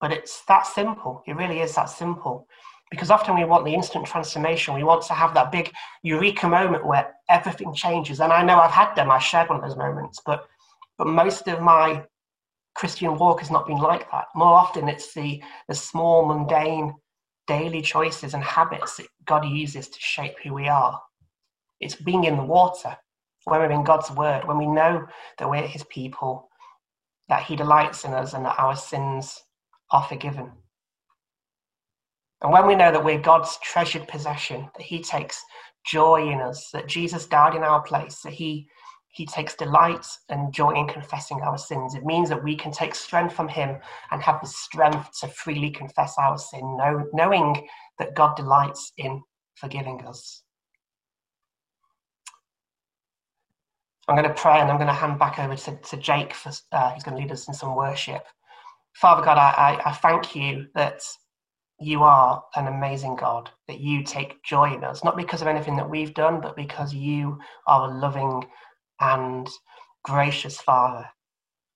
but 0.00 0.12
it's 0.12 0.42
that 0.46 0.66
simple. 0.66 1.22
It 1.26 1.36
really 1.36 1.60
is 1.60 1.74
that 1.74 1.86
simple. 1.86 2.46
Because 2.90 3.10
often 3.10 3.34
we 3.34 3.44
want 3.44 3.64
the 3.64 3.74
instant 3.74 4.06
transformation. 4.06 4.74
We 4.74 4.84
want 4.84 5.02
to 5.06 5.12
have 5.12 5.34
that 5.34 5.50
big 5.50 5.72
eureka 6.02 6.48
moment 6.48 6.86
where 6.86 7.14
everything 7.28 7.74
changes. 7.74 8.20
And 8.20 8.32
I 8.32 8.42
know 8.42 8.58
I've 8.58 8.70
had 8.70 8.94
them, 8.94 9.10
I 9.10 9.18
shared 9.18 9.48
one 9.48 9.58
of 9.58 9.64
those 9.64 9.76
moments, 9.76 10.20
but 10.24 10.46
but 10.98 11.08
most 11.08 11.46
of 11.48 11.60
my 11.60 12.04
Christian 12.74 13.16
walk 13.16 13.40
has 13.40 13.50
not 13.50 13.66
been 13.66 13.78
like 13.78 14.10
that. 14.10 14.26
More 14.34 14.54
often, 14.54 14.88
it's 14.88 15.14
the, 15.14 15.42
the 15.68 15.74
small, 15.74 16.26
mundane, 16.26 16.94
daily 17.46 17.80
choices 17.80 18.34
and 18.34 18.42
habits 18.42 18.96
that 18.96 19.06
God 19.24 19.44
uses 19.44 19.88
to 19.88 20.00
shape 20.00 20.34
who 20.42 20.52
we 20.52 20.68
are. 20.68 21.00
It's 21.80 21.94
being 21.94 22.24
in 22.24 22.36
the 22.36 22.42
water, 22.42 22.96
when 23.44 23.60
we're 23.60 23.70
in 23.70 23.84
God's 23.84 24.10
word, 24.10 24.46
when 24.46 24.58
we 24.58 24.66
know 24.66 25.06
that 25.38 25.48
we're 25.48 25.66
His 25.66 25.84
people, 25.84 26.48
that 27.28 27.42
He 27.42 27.56
delights 27.56 28.04
in 28.04 28.12
us, 28.12 28.34
and 28.34 28.44
that 28.44 28.58
our 28.58 28.76
sins 28.76 29.42
are 29.90 30.02
forgiven. 30.04 30.52
And 32.42 32.52
when 32.52 32.66
we 32.66 32.74
know 32.74 32.92
that 32.92 33.04
we're 33.04 33.20
God's 33.20 33.58
treasured 33.62 34.06
possession, 34.08 34.68
that 34.76 34.86
He 34.86 35.02
takes 35.02 35.42
joy 35.86 36.30
in 36.30 36.40
us, 36.40 36.70
that 36.72 36.86
Jesus 36.86 37.26
died 37.26 37.54
in 37.54 37.62
our 37.62 37.82
place, 37.82 38.20
that 38.20 38.32
He 38.32 38.68
he 39.16 39.24
takes 39.24 39.54
delight 39.54 40.06
and 40.28 40.52
joy 40.52 40.72
in 40.72 40.86
confessing 40.86 41.40
our 41.40 41.56
sins. 41.56 41.94
It 41.94 42.04
means 42.04 42.28
that 42.28 42.44
we 42.44 42.54
can 42.54 42.70
take 42.70 42.94
strength 42.94 43.34
from 43.34 43.48
Him 43.48 43.78
and 44.10 44.22
have 44.22 44.42
the 44.42 44.46
strength 44.46 45.08
to 45.20 45.28
freely 45.28 45.70
confess 45.70 46.16
our 46.18 46.36
sin, 46.36 46.76
know, 46.76 47.02
knowing 47.14 47.66
that 47.98 48.14
God 48.14 48.36
delights 48.36 48.92
in 48.98 49.22
forgiving 49.54 50.04
us. 50.06 50.42
I'm 54.06 54.16
going 54.16 54.28
to 54.28 54.34
pray 54.34 54.60
and 54.60 54.70
I'm 54.70 54.76
going 54.76 54.86
to 54.86 54.92
hand 54.92 55.18
back 55.18 55.38
over 55.38 55.56
to, 55.56 55.76
to 55.76 55.96
Jake, 55.96 56.34
for, 56.34 56.52
uh, 56.72 56.92
who's 56.92 57.02
going 57.02 57.16
to 57.16 57.22
lead 57.22 57.32
us 57.32 57.48
in 57.48 57.54
some 57.54 57.74
worship. 57.74 58.22
Father 59.00 59.22
God, 59.22 59.36
I, 59.36 59.78
I, 59.84 59.92
thank 59.92 60.34
you 60.34 60.68
that 60.74 61.02
you 61.78 62.02
are 62.02 62.42
an 62.54 62.66
amazing 62.66 63.14
God, 63.16 63.50
that 63.68 63.78
you 63.78 64.02
take 64.02 64.42
joy 64.42 64.72
in 64.72 64.84
us, 64.84 65.04
not 65.04 65.18
because 65.18 65.42
of 65.42 65.48
anything 65.48 65.76
that 65.76 65.90
we've 65.90 66.14
done, 66.14 66.40
but 66.40 66.56
because 66.56 66.94
you 66.94 67.38
are 67.66 67.90
a 67.90 67.98
loving, 67.98 68.46
and 69.00 69.46
gracious 70.02 70.62
Father, 70.62 71.06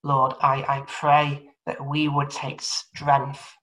Lord, 0.03 0.33
I, 0.41 0.65
I 0.67 0.83
pray 0.87 1.47
that 1.67 1.85
we 1.85 2.07
would 2.07 2.31
take 2.31 2.59
strength 2.59 3.53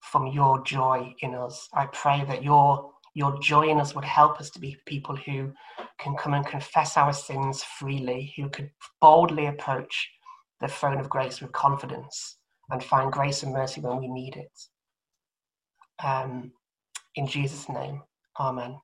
from 0.00 0.26
your 0.26 0.62
joy 0.62 1.14
in 1.20 1.34
us. 1.34 1.68
I 1.72 1.86
pray 1.86 2.22
that 2.28 2.42
your 2.42 2.90
your 3.14 3.38
joy 3.40 3.68
in 3.68 3.78
us 3.78 3.94
would 3.94 4.04
help 4.04 4.40
us 4.40 4.50
to 4.50 4.58
be 4.58 4.76
people 4.86 5.16
who 5.16 5.52
can 5.98 6.16
come 6.16 6.34
and 6.34 6.46
confess 6.46 6.96
our 6.96 7.12
sins 7.12 7.62
freely, 7.62 8.32
who 8.36 8.48
could 8.48 8.70
boldly 9.00 9.46
approach 9.46 10.10
the 10.60 10.68
throne 10.68 10.98
of 10.98 11.10
grace 11.10 11.40
with 11.40 11.52
confidence 11.52 12.38
and 12.72 12.82
find 12.82 13.12
grace 13.12 13.44
and 13.44 13.52
mercy 13.52 13.80
when 13.80 13.98
we 13.98 14.08
need 14.08 14.36
it. 14.36 14.52
Um, 16.04 16.52
in 17.14 17.26
Jesus' 17.26 17.68
name, 17.68 18.02
Amen. 18.40 18.78